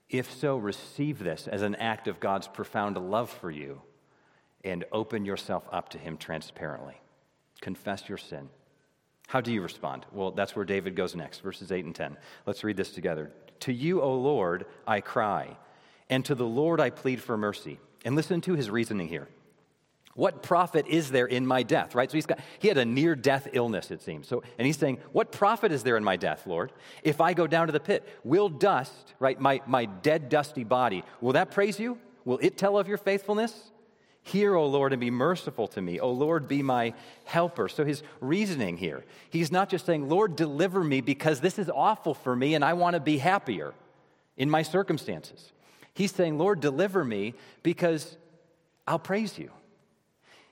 If 0.09 0.33
so, 0.33 0.57
receive 0.57 1.19
this 1.19 1.49
as 1.49 1.63
an 1.63 1.75
act 1.75 2.09
of 2.09 2.21
God's 2.21 2.49
profound 2.49 2.97
love 2.97 3.31
for 3.31 3.51
you 3.51 3.83
and 4.65 4.85
open 4.93 5.25
yourself 5.25 5.65
up 5.71 5.91
to 5.91 5.99
Him 5.99 6.17
transparently. 6.17 7.01
Confess 7.61 8.09
your 8.09 8.19
sin. 8.19 8.49
How 9.27 9.41
do 9.41 9.53
you 9.53 9.61
respond? 9.61 10.07
Well, 10.13 10.31
that's 10.31 10.57
where 10.57 10.65
David 10.65 10.97
goes 10.97 11.15
next, 11.15 11.41
verses 11.41 11.71
8 11.71 11.85
and 11.85 11.95
10. 11.95 12.17
Let's 12.47 12.65
read 12.65 12.77
this 12.77 12.93
together. 12.93 13.31
To 13.61 13.73
you, 13.73 14.01
O 14.01 14.15
Lord, 14.15 14.65
I 14.87 15.01
cry, 15.01 15.59
and 16.09 16.25
to 16.25 16.35
the 16.35 16.47
Lord 16.47 16.81
I 16.81 16.91
plead 16.91 17.21
for 17.21 17.37
mercy. 17.37 17.79
And 18.05 18.15
listen 18.15 18.41
to 18.43 18.55
his 18.55 18.71
reasoning 18.71 19.09
here. 19.09 19.29
What 20.19 20.43
profit 20.43 20.89
is 20.89 21.13
there 21.13 21.27
in 21.27 21.47
my 21.47 21.63
death? 21.63 21.95
Right? 21.95 22.11
So 22.11 22.17
he's 22.17 22.27
got 22.27 22.41
he 22.59 22.67
had 22.67 22.77
a 22.77 22.85
near 22.85 23.15
death 23.15 23.47
illness, 23.53 23.93
it 23.93 24.03
seems. 24.03 24.27
So 24.27 24.43
and 24.59 24.67
he's 24.67 24.77
saying, 24.77 24.99
What 25.13 25.31
profit 25.31 25.71
is 25.71 25.85
there 25.85 25.97
in 25.97 26.03
my 26.03 26.17
death, 26.17 26.45
Lord? 26.45 26.73
If 27.05 27.21
I 27.21 27.35
go 27.35 27.47
down 27.47 27.69
to 27.69 27.73
the 27.73 27.79
pit, 27.79 28.05
will 28.25 28.49
dust, 28.49 29.15
right, 29.21 29.39
my, 29.39 29.61
my 29.65 29.85
dead, 29.85 30.29
dusty 30.29 30.65
body, 30.65 31.05
will 31.21 31.35
that 31.35 31.53
praise 31.53 31.79
you? 31.79 31.99
Will 32.25 32.41
it 32.43 32.59
tell 32.59 32.77
of 32.77 32.89
your 32.89 32.99
faithfulness? 32.99 33.71
Hear, 34.23 34.57
O 34.57 34.67
Lord, 34.67 34.93
and 34.93 34.99
be 34.99 35.13
merciful 35.13 35.69
to 35.69 35.81
me. 35.81 36.01
O 36.01 36.11
Lord, 36.11 36.49
be 36.49 36.65
my 36.65 36.95
helper. 37.25 37.69
So 37.69 37.85
his 37.85 38.03
reasoning 38.21 38.77
here, 38.77 39.05
he's 39.31 39.53
not 39.53 39.69
just 39.69 39.87
saying, 39.87 40.09
Lord, 40.09 40.35
deliver 40.35 40.83
me 40.83 41.01
because 41.01 41.39
this 41.39 41.61
is 41.61 41.71
awful 41.73 42.15
for 42.15 42.35
me 42.35 42.57
and 42.57 42.65
I 42.65 42.73
want 42.73 42.95
to 42.95 43.01
be 43.01 43.19
happier 43.19 43.73
in 44.37 44.51
my 44.51 44.63
circumstances. 44.63 45.53
He's 45.95 46.11
saying, 46.11 46.39
Lord, 46.39 46.59
deliver 46.59 47.05
me 47.05 47.35
because 47.63 48.17
I'll 48.85 48.99
praise 48.99 49.39
you. 49.39 49.53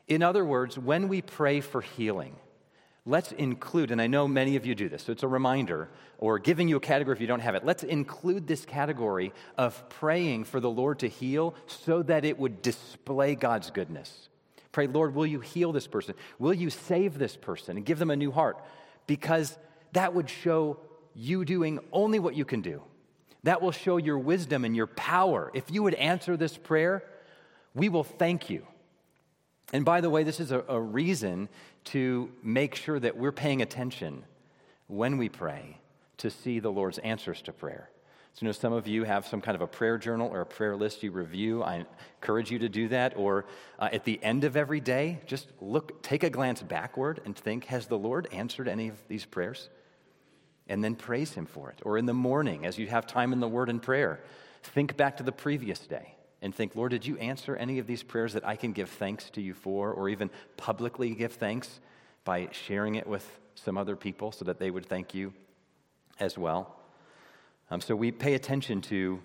In 0.09 0.23
other 0.23 0.45
words, 0.45 0.79
when 0.79 1.09
we 1.09 1.21
pray 1.23 1.61
for 1.61 1.81
healing, 1.81 2.37
let's 3.05 3.33
include, 3.33 3.91
and 3.91 4.01
I 4.01 4.07
know 4.07 4.29
many 4.29 4.57
of 4.57 4.65
you 4.65 4.75
do 4.75 4.89
this, 4.89 5.05
so 5.05 5.13
it's 5.13 5.23
a 5.23 5.29
reminder 5.29 5.89
or 6.19 6.39
giving 6.39 6.69
you 6.69 6.77
a 6.77 6.81
category 6.81 7.15
if 7.15 7.21
you 7.21 7.27
don't 7.27 7.41
have 7.41 7.55
it. 7.55 7.65
Let's 7.65 7.83
include 7.83 8.47
this 8.47 8.65
category 8.65 9.33
of 9.59 9.89
praying 9.89 10.45
for 10.45 10.61
the 10.61 10.71
Lord 10.71 11.01
to 11.01 11.09
heal 11.09 11.55
so 11.67 12.03
that 12.05 12.25
it 12.25 12.39
would 12.39 12.63
display 12.63 13.35
God's 13.35 13.71
goodness. 13.71 14.29
Pray, 14.73 14.87
Lord, 14.87 15.15
will 15.15 15.27
you 15.27 15.41
heal 15.41 15.73
this 15.73 15.87
person? 15.87 16.15
Will 16.39 16.55
you 16.55 16.71
save 16.71 17.19
this 17.19 17.37
person 17.37 17.77
and 17.77 17.87
give 17.87 17.99
them 17.99 18.11
a 18.11 18.17
new 18.17 18.31
heart? 18.31 18.63
Because 19.07 19.59
that 19.93 20.15
would 20.15 20.29
show 20.29 20.79
you 21.15 21.45
doing 21.45 21.81
only 21.93 22.19
what 22.19 22.35
you 22.35 22.45
can 22.45 22.61
do. 22.61 22.83
That 23.43 23.63
will 23.63 23.73
show 23.73 23.97
your 23.97 24.19
wisdom 24.19 24.65
and 24.65 24.77
your 24.77 24.87
power. 24.87 25.51
If 25.55 25.71
you 25.71 25.83
would 25.83 25.95
answer 25.95 26.37
this 26.37 26.57
prayer, 26.57 27.03
we 27.75 27.89
will 27.89 28.05
thank 28.05 28.51
you. 28.51 28.67
And 29.73 29.85
by 29.85 30.01
the 30.01 30.11
way, 30.11 30.23
this 30.23 30.41
is 30.41 30.53
a, 30.53 30.65
a 30.69 30.81
reason 30.81 31.49
to 31.87 32.31
make 32.43 32.75
sure 32.75 33.01
that 33.01 33.17
we're 33.17 33.33
paying 33.33 33.63
attention 33.63 34.25
when 34.87 35.19
we 35.19 35.29
pray 35.29 35.79
to 36.19 36.31
see 36.31 36.61
the 36.61 36.71
Lord's 36.71 36.99
answers 36.99 37.43
to 37.43 37.53
prayer. 37.53 37.91
So, 38.35 38.41
you 38.43 38.49
know, 38.49 38.53
some 38.53 38.73
of 38.73 38.87
you 38.87 39.05
have 39.05 39.27
some 39.27 39.41
kind 39.41 39.55
of 39.55 39.63
a 39.63 39.67
prayer 39.67 39.97
journal 39.99 40.29
or 40.31 40.43
a 40.43 40.47
prayer 40.47 40.77
list 40.77 41.03
you 41.03 41.11
review. 41.11 41.63
I 41.63 41.87
encourage 42.21 42.51
you 42.51 42.59
to 42.61 42.69
do 42.69 42.89
that. 42.89 43.15
Or 43.17 43.47
uh, 43.79 43.89
at 43.93 44.05
the 44.05 44.23
end 44.23 44.45
of 44.45 44.57
every 44.57 44.81
day, 44.81 45.21
just 45.27 45.49
look, 45.61 46.03
take 46.03 46.23
a 46.23 46.31
glance 46.31 46.63
backward 46.63 47.21
and 47.25 47.35
think, 47.35 47.65
has 47.67 47.87
the 47.87 47.99
Lord 47.99 48.29
answered 48.33 48.69
any 48.69 48.89
of 48.89 48.97
these 49.09 49.25
prayers? 49.25 49.71
And 50.69 50.85
then 50.85 50.97
praise 50.97 51.33
Him 51.33 51.47
for 51.47 51.71
it. 51.71 51.81
Or 51.83 51.97
in 51.97 52.07
the 52.07 52.15
morning, 52.15 52.67
as 52.67 52.79
you 52.79 52.89
have 52.89 53.07
time 53.07 53.33
in 53.33 53.41
the 53.41 53.49
Word 53.49 53.71
and 53.71 53.83
prayer, 53.83 54.21
think 54.63 54.97
back 54.97 55.17
to 55.17 55.23
the 55.23 55.33
previous 55.33 55.79
day 55.79 56.16
and 56.47 56.55
think, 56.55 56.77
Lord, 56.77 56.93
did 56.93 57.05
you 57.05 57.19
answer 57.19 57.57
any 57.57 57.81
of 57.81 57.89
these 57.89 58.05
prayers 58.05 58.35
that 58.35 58.47
I 58.47 58.55
can 58.55 58.73
give 58.73 58.89
thanks 58.89 59.31
to 59.31 59.43
you 59.43 59.53
for, 59.53 59.91
or 59.91 60.09
even 60.09 60.31
publicly 60.57 61.11
give 61.11 61.33
thanks 61.33 61.81
by 62.25 62.49
sharing 62.53 62.95
it 62.95 63.09
with 63.09 63.29
some 63.57 63.77
other 63.77 63.97
people 63.97 64.31
so 64.31 64.45
that 64.45 64.61
they 64.61 64.71
would 64.71 64.87
thank 64.87 65.13
you 65.13 65.33
as 66.21 66.39
well? 66.39 66.77
Um, 67.69 67.81
so 67.81 67.97
we 67.97 68.13
pay 68.13 68.35
attention 68.35 68.81
to 68.83 69.21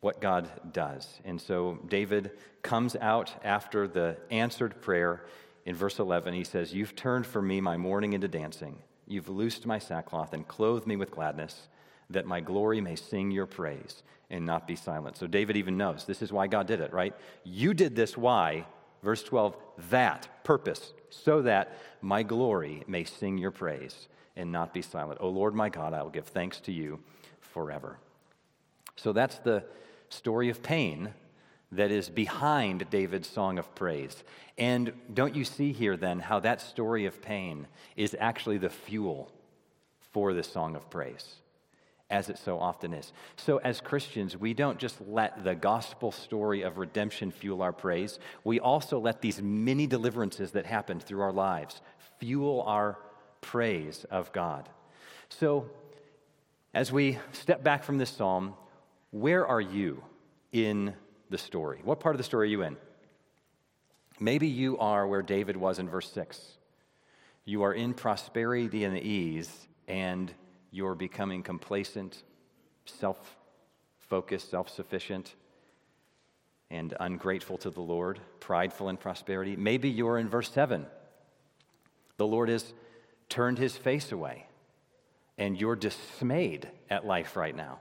what 0.00 0.20
God 0.20 0.50
does. 0.70 1.18
And 1.24 1.40
so 1.40 1.78
David 1.88 2.32
comes 2.60 2.94
out 2.94 3.32
after 3.42 3.88
the 3.88 4.18
answered 4.30 4.82
prayer 4.82 5.24
in 5.64 5.74
verse 5.74 5.98
11. 5.98 6.34
He 6.34 6.44
says, 6.44 6.74
You've 6.74 6.94
turned 6.94 7.26
for 7.26 7.40
me 7.40 7.62
my 7.62 7.78
mourning 7.78 8.12
into 8.12 8.28
dancing. 8.28 8.76
You've 9.06 9.30
loosed 9.30 9.64
my 9.64 9.78
sackcloth 9.78 10.34
and 10.34 10.46
clothed 10.46 10.86
me 10.86 10.96
with 10.96 11.10
gladness, 11.10 11.68
that 12.10 12.26
my 12.26 12.40
glory 12.40 12.80
may 12.80 12.96
sing 12.96 13.30
your 13.30 13.46
praise 13.46 14.02
and 14.30 14.44
not 14.44 14.66
be 14.66 14.76
silent. 14.76 15.16
So 15.16 15.26
David 15.26 15.56
even 15.56 15.76
knows 15.76 16.04
this 16.04 16.22
is 16.22 16.32
why 16.32 16.46
God 16.46 16.66
did 16.66 16.80
it, 16.80 16.92
right? 16.92 17.14
You 17.44 17.74
did 17.74 17.96
this, 17.96 18.16
why? 18.16 18.66
Verse 19.02 19.22
12, 19.22 19.56
that 19.90 20.44
purpose, 20.44 20.92
so 21.10 21.42
that 21.42 21.76
my 22.02 22.22
glory 22.22 22.82
may 22.86 23.04
sing 23.04 23.38
your 23.38 23.50
praise 23.50 24.08
and 24.36 24.52
not 24.52 24.74
be 24.74 24.82
silent. 24.82 25.20
O 25.20 25.28
Lord 25.28 25.54
my 25.54 25.68
God, 25.68 25.92
I 25.92 26.02
will 26.02 26.10
give 26.10 26.26
thanks 26.26 26.60
to 26.60 26.72
you 26.72 27.00
forever. 27.40 27.98
So 28.96 29.12
that's 29.12 29.38
the 29.38 29.64
story 30.08 30.48
of 30.48 30.62
pain 30.62 31.14
that 31.72 31.90
is 31.90 32.08
behind 32.08 32.88
David's 32.90 33.28
song 33.28 33.58
of 33.58 33.74
praise. 33.74 34.24
And 34.56 34.92
don't 35.12 35.36
you 35.36 35.44
see 35.44 35.72
here 35.72 35.96
then 35.96 36.18
how 36.18 36.40
that 36.40 36.60
story 36.60 37.06
of 37.06 37.20
pain 37.20 37.66
is 37.96 38.16
actually 38.18 38.58
the 38.58 38.70
fuel 38.70 39.30
for 40.12 40.32
this 40.32 40.50
song 40.50 40.76
of 40.76 40.88
praise? 40.90 41.36
As 42.10 42.30
it 42.30 42.38
so 42.38 42.58
often 42.58 42.94
is. 42.94 43.12
So, 43.36 43.58
as 43.58 43.80
Christians, 43.80 44.36
we 44.36 44.54
don't 44.54 44.78
just 44.78 45.00
let 45.06 45.44
the 45.44 45.54
gospel 45.54 46.10
story 46.10 46.62
of 46.62 46.78
redemption 46.78 47.30
fuel 47.30 47.62
our 47.62 47.72
praise, 47.72 48.18
we 48.44 48.60
also 48.60 48.98
let 48.98 49.20
these 49.20 49.42
many 49.42 49.86
deliverances 49.86 50.52
that 50.52 50.64
happened 50.64 51.02
through 51.02 51.20
our 51.20 51.32
lives 51.32 51.82
fuel 52.18 52.62
our 52.62 52.98
praise 53.40 54.04
of 54.10 54.32
God. 54.32 54.68
So, 55.28 55.68
as 56.74 56.90
we 56.92 57.18
step 57.32 57.62
back 57.62 57.84
from 57.84 57.98
this 57.98 58.10
psalm, 58.10 58.54
where 59.10 59.46
are 59.46 59.60
you 59.60 60.02
in 60.52 60.94
the 61.30 61.38
story? 61.38 61.80
What 61.84 62.00
part 62.00 62.14
of 62.14 62.18
the 62.18 62.24
story 62.24 62.48
are 62.48 62.50
you 62.50 62.62
in? 62.62 62.76
Maybe 64.20 64.48
you 64.48 64.78
are 64.78 65.06
where 65.06 65.22
David 65.22 65.56
was 65.56 65.78
in 65.78 65.88
verse 65.88 66.10
6. 66.12 66.58
You 67.44 67.62
are 67.62 67.72
in 67.72 67.94
prosperity 67.94 68.84
and 68.84 68.98
ease, 68.98 69.68
and 69.86 70.32
you're 70.70 70.94
becoming 70.94 71.42
complacent, 71.42 72.22
self 72.84 73.36
focused, 73.98 74.50
self 74.50 74.68
sufficient, 74.68 75.34
and 76.70 76.94
ungrateful 77.00 77.58
to 77.58 77.70
the 77.70 77.80
Lord, 77.80 78.20
prideful 78.40 78.88
in 78.88 78.96
prosperity. 78.96 79.56
Maybe 79.56 79.88
you're 79.88 80.18
in 80.18 80.28
verse 80.28 80.50
7. 80.52 80.86
The 82.16 82.26
Lord 82.26 82.48
has 82.48 82.72
turned 83.28 83.58
his 83.58 83.76
face 83.76 84.12
away, 84.12 84.46
and 85.36 85.58
you're 85.58 85.76
dismayed 85.76 86.68
at 86.90 87.06
life 87.06 87.36
right 87.36 87.54
now. 87.54 87.78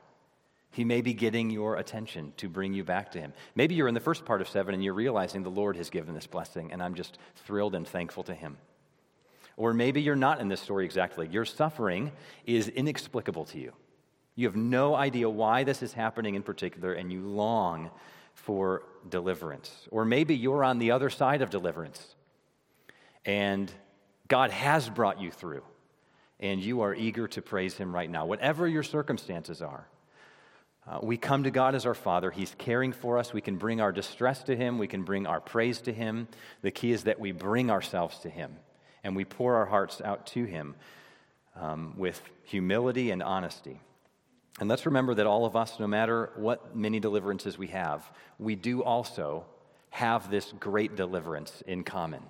He 0.71 0.84
may 0.84 1.02
be 1.02 1.13
getting 1.13 1.50
your 1.50 1.78
attention 1.78 2.34
to 2.38 2.47
bring 2.47 2.73
you 2.73 2.84
back 2.84 3.12
to 3.13 3.19
Him. 3.19 3.34
Maybe 3.56 3.73
you're 3.73 3.88
in 3.88 3.95
the 3.95 4.00
first 4.00 4.26
part 4.26 4.41
of 4.41 4.50
seven 4.50 4.76
and 4.76 4.84
you're 4.84 4.93
realizing 4.93 5.41
the 5.41 5.50
Lord 5.50 5.76
has 5.78 5.89
given 5.89 6.13
this 6.13 6.28
blessing, 6.28 6.71
and 6.71 6.84
I'm 6.84 6.93
just 6.93 7.17
thrilled 7.36 7.73
and 7.73 7.88
thankful 7.88 8.23
to 8.26 8.36
Him. 8.36 8.58
Or 9.57 9.73
maybe 9.73 10.01
you're 10.01 10.15
not 10.15 10.39
in 10.39 10.47
this 10.47 10.61
story 10.61 10.85
exactly. 10.85 11.27
Your 11.27 11.43
suffering 11.43 12.11
is 12.45 12.67
inexplicable 12.69 13.45
to 13.45 13.59
you. 13.59 13.73
You 14.35 14.45
have 14.45 14.55
no 14.55 14.95
idea 14.95 15.27
why 15.27 15.63
this 15.63 15.81
is 15.81 15.93
happening 15.93 16.35
in 16.35 16.43
particular, 16.43 16.93
and 16.93 17.11
you 17.11 17.21
long 17.21 17.89
for 18.35 18.83
deliverance. 19.09 19.87
Or 19.89 20.05
maybe 20.05 20.35
you're 20.35 20.63
on 20.63 20.77
the 20.77 20.91
other 20.91 21.09
side 21.09 21.41
of 21.41 21.49
deliverance, 21.49 22.15
and 23.25 23.71
God 24.27 24.51
has 24.51 24.87
brought 24.89 25.19
you 25.19 25.31
through, 25.31 25.63
and 26.39 26.61
you 26.61 26.81
are 26.81 26.93
eager 26.93 27.27
to 27.29 27.41
praise 27.41 27.75
Him 27.75 27.93
right 27.93 28.09
now, 28.09 28.27
whatever 28.27 28.67
your 28.67 28.83
circumstances 28.83 29.63
are. 29.63 29.87
Uh, 30.87 30.99
we 31.01 31.17
come 31.17 31.43
to 31.43 31.51
God 31.51 31.73
as 31.73 31.87
our 31.87 31.95
Father. 31.95 32.29
He's 32.29 32.53
caring 32.59 32.93
for 32.93 33.17
us. 33.17 33.33
We 33.33 33.41
can 33.41 33.57
bring 33.57 33.81
our 33.81 33.91
distress 33.91 34.43
to 34.43 34.55
Him. 34.55 34.77
We 34.77 34.87
can 34.87 35.01
bring 35.01 35.25
our 35.25 35.41
praise 35.41 35.81
to 35.81 35.91
Him. 35.91 36.27
The 36.61 36.71
key 36.71 36.91
is 36.91 37.05
that 37.05 37.19
we 37.19 37.31
bring 37.31 37.71
ourselves 37.71 38.19
to 38.19 38.29
Him 38.29 38.55
and 39.07 39.15
we 39.15 39.23
pour 39.23 39.55
our 39.55 39.65
hearts 39.65 40.01
out 40.01 40.27
to 40.27 40.43
Him 40.43 40.75
um, 41.55 41.93
with 41.95 42.21
humility 42.43 43.09
and 43.09 43.23
honesty. 43.23 43.79
And 44.59 44.67
let's 44.67 44.85
remember 44.85 45.13
that 45.13 45.25
all 45.25 45.45
of 45.45 45.55
us, 45.55 45.79
no 45.79 45.87
matter 45.87 46.31
what 46.35 46.75
many 46.75 46.99
deliverances 46.99 47.57
we 47.57 47.67
have, 47.67 48.03
we 48.37 48.55
do 48.55 48.83
also 48.83 49.45
have 49.91 50.29
this 50.29 50.53
great 50.59 50.97
deliverance 50.97 51.63
in 51.65 51.85
common. 51.85 52.21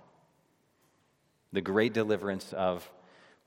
The 1.51 1.61
great 1.61 1.93
deliverance 1.93 2.53
of 2.53 2.87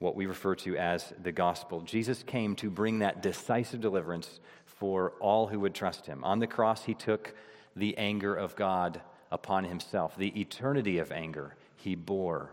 what 0.01 0.17
we 0.17 0.27
refer 0.27 0.57
to 0.57 0.77
as 0.77 1.13
the 1.23 1.31
gospel. 1.31 1.83
Jesus 1.83 2.25
came 2.25 2.57
to 2.57 2.69
bring 2.69 2.99
that 2.99 3.23
decisive 3.23 3.81
deliverance 3.81 4.41
for 4.67 5.13
all 5.21 5.47
who 5.47 5.61
would 5.61 5.75
trust 5.75 6.07
him. 6.07 6.25
On 6.25 6.41
the 6.41 6.49
cross, 6.49 6.85
he 6.85 6.95
took 6.95 7.33
the 7.77 7.97
anger 7.97 8.35
of 8.35 8.57
God 8.57 9.01
upon 9.31 9.63
himself, 9.63 10.17
the 10.17 10.41
eternity 10.41 10.99
of 10.99 11.13
anger 11.13 11.55
he 11.77 11.95
bore 11.95 12.51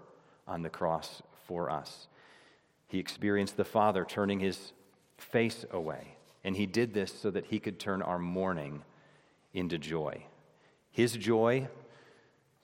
on 0.48 0.62
the 0.62 0.70
cross 0.70 1.22
for 1.46 1.70
us. 1.70 2.08
He 2.88 3.00
experienced 3.00 3.58
the 3.58 3.66
Father 3.66 4.06
turning 4.06 4.40
his 4.40 4.72
face 5.18 5.66
away, 5.72 6.16
and 6.44 6.56
he 6.56 6.66
did 6.66 6.94
this 6.94 7.14
so 7.14 7.30
that 7.32 7.48
he 7.48 7.60
could 7.60 7.80
turn 7.80 8.02
our 8.02 8.20
mourning 8.20 8.84
into 9.54 9.78
joy. 9.78 10.24
His 10.92 11.14
joy 11.14 11.68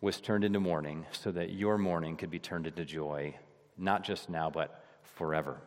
was 0.01 0.19
turned 0.19 0.43
into 0.43 0.59
mourning 0.59 1.05
so 1.11 1.31
that 1.31 1.53
your 1.53 1.77
mourning 1.77 2.15
could 2.15 2.31
be 2.31 2.39
turned 2.39 2.67
into 2.67 2.85
joy, 2.85 3.35
not 3.77 4.03
just 4.03 4.29
now, 4.29 4.49
but 4.49 4.83
forever. 5.03 5.61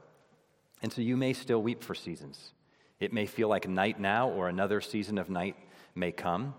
And 0.83 0.93
so 0.93 1.01
you 1.01 1.17
may 1.17 1.33
still 1.33 1.63
weep 1.63 1.83
for 1.83 1.95
seasons. 1.95 2.53
It 3.01 3.13
may 3.13 3.27
feel 3.27 3.49
like 3.49 3.69
night 3.69 4.01
now, 4.01 4.29
or 4.31 4.49
another 4.49 4.81
season 4.81 5.19
of 5.19 5.31
night 5.31 5.57
may 5.95 6.13
come. 6.13 6.55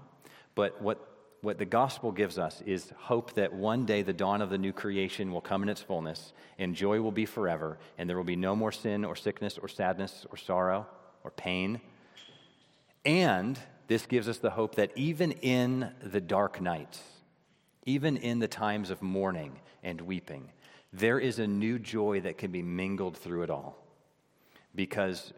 But 0.55 0.81
what 0.81 1.16
what 1.41 1.57
the 1.57 1.65
gospel 1.65 2.11
gives 2.11 2.37
us 2.37 2.61
is 2.65 2.91
hope 2.97 3.33
that 3.33 3.53
one 3.53 3.85
day 3.85 4.01
the 4.01 4.13
dawn 4.13 4.41
of 4.41 4.49
the 4.49 4.57
new 4.57 4.73
creation 4.73 5.31
will 5.31 5.41
come 5.41 5.63
in 5.63 5.69
its 5.69 5.81
fullness 5.81 6.33
and 6.57 6.75
joy 6.75 6.99
will 6.99 7.11
be 7.11 7.25
forever 7.25 7.77
and 7.97 8.09
there 8.09 8.17
will 8.17 8.23
be 8.23 8.35
no 8.35 8.55
more 8.55 8.71
sin 8.71 9.05
or 9.05 9.15
sickness 9.15 9.57
or 9.57 9.67
sadness 9.67 10.25
or 10.31 10.37
sorrow 10.37 10.87
or 11.23 11.31
pain. 11.31 11.79
And 13.05 13.59
this 13.87 14.05
gives 14.05 14.27
us 14.27 14.39
the 14.39 14.49
hope 14.49 14.75
that 14.75 14.91
even 14.95 15.31
in 15.31 15.91
the 16.03 16.21
dark 16.21 16.59
nights, 16.59 17.01
even 17.85 18.17
in 18.17 18.39
the 18.39 18.47
times 18.47 18.89
of 18.89 19.01
mourning 19.01 19.59
and 19.83 20.01
weeping, 20.01 20.51
there 20.91 21.19
is 21.19 21.39
a 21.39 21.47
new 21.47 21.79
joy 21.79 22.21
that 22.21 22.37
can 22.37 22.51
be 22.51 22.61
mingled 22.61 23.15
through 23.15 23.43
it 23.43 23.49
all. 23.49 23.77
Because 24.75 25.33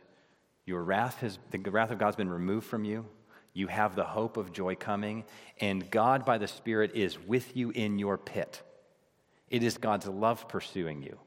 your 0.66 0.84
wrath 0.84 1.20
has, 1.20 1.38
the 1.52 1.60
wrath 1.72 1.92
of 1.92 2.00
God's 2.00 2.16
been 2.16 2.30
removed 2.30 2.66
from 2.66 2.86
you. 2.86 3.06
You 3.54 3.68
have 3.68 3.96
the 3.96 4.04
hope 4.04 4.38
of 4.38 4.52
joy 4.52 4.76
coming, 4.76 5.26
and 5.60 5.90
God 5.90 6.26
by 6.26 6.38
the 6.38 6.48
Spirit 6.48 6.92
is 6.94 7.18
with 7.20 7.56
you 7.56 7.72
in 7.72 8.00
your 8.00 8.18
pit. 8.18 8.62
It 9.50 9.64
is 9.64 9.78
God's 9.78 10.08
love 10.08 10.48
pursuing 10.48 11.02
you, 11.02 11.18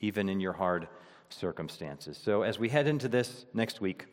even 0.00 0.28
in 0.28 0.40
your 0.40 0.54
hard 0.54 0.88
circumstances. 1.28 2.18
So, 2.22 2.42
as 2.42 2.58
we 2.58 2.68
head 2.68 2.86
into 2.86 3.08
this 3.08 3.44
next 3.52 3.80
week, 3.80 4.06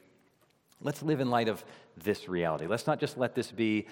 let's 0.81 1.01
live 1.01 1.19
in 1.19 1.29
light 1.29 1.47
of 1.47 1.63
this 1.95 2.27
reality. 2.27 2.67
Let's 2.67 2.87
not 2.87 2.99
just 2.99 3.17
let 3.17 3.33
this 3.33 3.51
be 3.51 3.87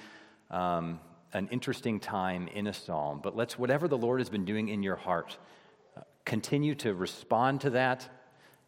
um, 0.52 1.00
an 1.34 1.48
interesting 1.52 2.00
time 2.00 2.48
in 2.50 2.68
a 2.68 2.74
psalm, 2.74 3.20
but 3.24 3.36
let's, 3.36 3.58
whatever 3.58 3.88
the 3.88 3.98
Lord 3.98 4.20
has 4.20 4.30
been 4.30 4.46
doing 4.46 4.68
in 4.68 4.84
your 4.84 4.96
heart, 4.96 5.38
uh, 5.98 6.02
continue 6.26 6.76
to 6.76 6.94
respond 6.94 7.62
to 7.62 7.72
that, 7.72 8.08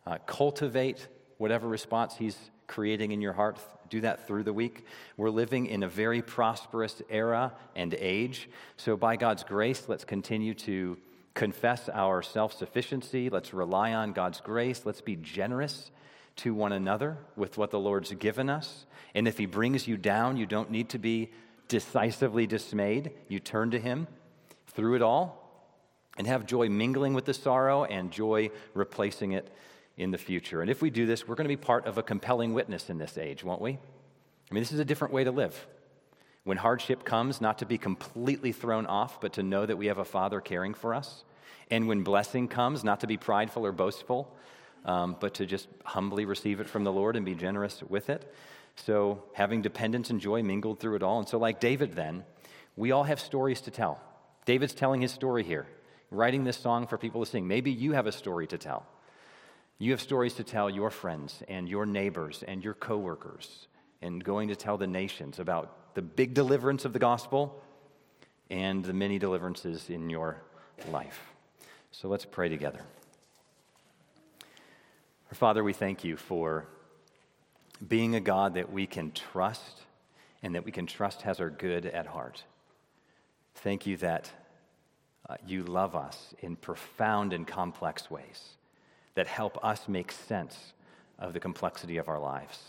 uh, 0.05 0.17
cultivate 0.25 1.07
whatever 1.37 1.67
response 1.67 2.15
He's 2.15 2.37
creating 2.67 3.11
in 3.11 3.21
your 3.21 3.33
heart. 3.33 3.59
Do 3.89 4.01
that 4.01 4.27
through 4.27 4.43
the 4.43 4.53
week. 4.53 4.85
We're 5.15 5.29
living 5.29 5.67
in 5.67 5.83
a 5.83 5.87
very 5.87 6.21
prosperous 6.21 7.01
era 7.09 7.53
and 7.75 7.93
age. 7.93 8.49
So, 8.77 8.97
by 8.97 9.15
God's 9.15 9.43
grace, 9.43 9.87
let's 9.87 10.03
continue 10.03 10.53
to 10.55 10.97
confess 11.33 11.89
our 11.89 12.21
self 12.21 12.53
sufficiency. 12.53 13.29
Let's 13.29 13.53
rely 13.53 13.93
on 13.93 14.13
God's 14.13 14.41
grace. 14.41 14.85
Let's 14.85 15.01
be 15.01 15.15
generous 15.15 15.91
to 16.37 16.53
one 16.53 16.71
another 16.71 17.17
with 17.35 17.57
what 17.57 17.71
the 17.71 17.79
Lord's 17.79 18.11
given 18.13 18.49
us. 18.49 18.85
And 19.13 19.27
if 19.27 19.37
He 19.37 19.45
brings 19.45 19.87
you 19.87 19.97
down, 19.97 20.37
you 20.37 20.45
don't 20.45 20.71
need 20.71 20.89
to 20.89 20.99
be 20.99 21.31
decisively 21.67 22.47
dismayed. 22.47 23.11
You 23.27 23.39
turn 23.39 23.71
to 23.71 23.79
Him 23.79 24.07
through 24.67 24.95
it 24.95 25.01
all 25.01 25.43
and 26.17 26.27
have 26.27 26.45
joy 26.45 26.69
mingling 26.69 27.13
with 27.13 27.25
the 27.25 27.33
sorrow 27.33 27.83
and 27.83 28.11
joy 28.11 28.49
replacing 28.73 29.33
it 29.33 29.51
in 29.97 30.11
the 30.11 30.17
future. 30.17 30.61
And 30.61 30.69
if 30.69 30.81
we 30.81 30.89
do 30.89 31.05
this, 31.05 31.27
we're 31.27 31.35
going 31.35 31.45
to 31.45 31.49
be 31.49 31.57
part 31.57 31.85
of 31.85 31.97
a 31.97 32.03
compelling 32.03 32.53
witness 32.53 32.89
in 32.89 32.97
this 32.97 33.17
age, 33.17 33.43
won't 33.43 33.61
we? 33.61 33.71
I 33.71 34.53
mean, 34.53 34.61
this 34.61 34.71
is 34.71 34.79
a 34.79 34.85
different 34.85 35.13
way 35.13 35.23
to 35.23 35.31
live. 35.31 35.67
When 36.43 36.57
hardship 36.57 37.03
comes, 37.03 37.41
not 37.41 37.59
to 37.59 37.65
be 37.65 37.77
completely 37.77 38.51
thrown 38.51 38.85
off, 38.85 39.19
but 39.19 39.33
to 39.33 39.43
know 39.43 39.65
that 39.65 39.77
we 39.77 39.87
have 39.87 39.97
a 39.97 40.05
Father 40.05 40.39
caring 40.39 40.73
for 40.73 40.93
us. 40.93 41.23
And 41.69 41.87
when 41.87 42.03
blessing 42.03 42.47
comes, 42.47 42.83
not 42.83 43.01
to 43.01 43.07
be 43.07 43.17
prideful 43.17 43.65
or 43.65 43.73
boastful, 43.73 44.33
um, 44.85 45.17
but 45.19 45.33
to 45.35 45.45
just 45.45 45.67
humbly 45.83 46.23
receive 46.23 46.61
it 46.61 46.69
from 46.69 46.85
the 46.85 46.91
Lord 46.91 47.17
and 47.17 47.25
be 47.25 47.35
generous 47.35 47.83
with 47.83 48.09
it. 48.09 48.33
So, 48.75 49.23
having 49.33 49.61
dependence 49.61 50.11
and 50.11 50.21
joy 50.21 50.43
mingled 50.43 50.79
through 50.79 50.95
it 50.95 51.03
all. 51.03 51.17
And 51.17 51.27
so, 51.27 51.39
like 51.39 51.59
David, 51.59 51.93
then, 51.93 52.23
we 52.75 52.91
all 52.91 53.03
have 53.03 53.19
stories 53.19 53.59
to 53.61 53.71
tell. 53.71 53.99
David's 54.45 54.75
telling 54.75 55.01
his 55.01 55.11
story 55.11 55.43
here, 55.43 55.65
writing 56.11 56.43
this 56.43 56.57
song 56.57 56.87
for 56.87 56.97
people 56.97 57.25
to 57.25 57.29
sing. 57.29 57.47
Maybe 57.47 57.71
you 57.71 57.93
have 57.93 58.05
a 58.05 58.11
story 58.11 58.47
to 58.47 58.57
tell. 58.57 58.85
You 59.79 59.91
have 59.91 60.01
stories 60.01 60.33
to 60.35 60.43
tell 60.43 60.69
your 60.69 60.89
friends 60.89 61.43
and 61.47 61.69
your 61.69 61.85
neighbors 61.85 62.43
and 62.47 62.63
your 62.63 62.73
coworkers, 62.73 63.67
and 64.01 64.23
going 64.23 64.47
to 64.47 64.55
tell 64.55 64.77
the 64.77 64.87
nations 64.87 65.37
about 65.37 65.93
the 65.93 66.01
big 66.01 66.33
deliverance 66.33 66.83
of 66.83 66.93
the 66.93 66.99
gospel 66.99 67.63
and 68.49 68.83
the 68.83 68.93
many 68.93 69.19
deliverances 69.19 69.89
in 69.89 70.09
your 70.09 70.41
life. 70.91 71.33
So 71.91 72.07
let's 72.07 72.25
pray 72.25 72.49
together. 72.49 72.81
Our 75.29 75.35
Father, 75.35 75.63
we 75.63 75.73
thank 75.73 76.03
you 76.03 76.17
for 76.17 76.65
being 77.87 78.15
a 78.15 78.19
God 78.19 78.55
that 78.55 78.71
we 78.71 78.87
can 78.87 79.11
trust 79.11 79.81
and 80.41 80.55
that 80.55 80.65
we 80.65 80.71
can 80.71 80.87
trust 80.87 81.21
has 81.21 81.39
our 81.39 81.49
good 81.49 81.85
at 81.85 82.07
heart. 82.07 82.43
Thank 83.55 83.85
you 83.85 83.97
that 83.97 84.31
uh, 85.29 85.35
you 85.45 85.63
love 85.63 85.95
us 85.95 86.33
in 86.39 86.55
profound 86.55 87.33
and 87.33 87.45
complex 87.45 88.09
ways 88.09 88.57
that 89.17 89.25
help 89.25 89.57
us 89.65 89.87
make 89.87 90.11
sense 90.11 90.73
of 91.17 91.33
the 91.33 91.39
complexity 91.39 91.97
of 91.97 92.07
our 92.07 92.19
lives, 92.19 92.59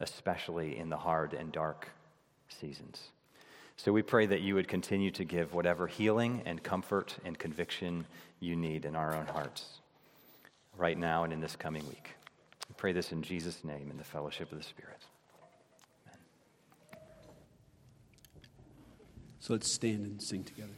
especially 0.00 0.76
in 0.76 0.88
the 0.88 0.96
hard 0.96 1.32
and 1.32 1.52
dark 1.52 1.90
seasons. 2.48 3.10
So 3.76 3.92
we 3.92 4.02
pray 4.02 4.26
that 4.26 4.40
you 4.40 4.56
would 4.56 4.66
continue 4.66 5.12
to 5.12 5.24
give 5.24 5.54
whatever 5.54 5.86
healing 5.86 6.42
and 6.44 6.60
comfort 6.60 7.16
and 7.24 7.38
conviction 7.38 8.04
you 8.40 8.56
need 8.56 8.84
in 8.84 8.96
our 8.96 9.14
own 9.14 9.26
hearts 9.26 9.78
right 10.76 10.98
now 10.98 11.22
and 11.22 11.32
in 11.32 11.40
this 11.40 11.54
coming 11.54 11.86
week. 11.86 12.16
We 12.68 12.74
pray 12.76 12.90
this 12.90 13.12
in 13.12 13.22
Jesus' 13.22 13.62
name 13.62 13.92
in 13.92 13.96
the 13.96 14.02
fellowship 14.02 14.50
of 14.50 14.58
the 14.58 14.64
Spirit. 14.64 14.98
Amen. 16.08 16.18
So 19.38 19.52
let's 19.52 19.72
stand 19.72 20.04
and 20.04 20.20
sing 20.20 20.42
together. 20.42 20.74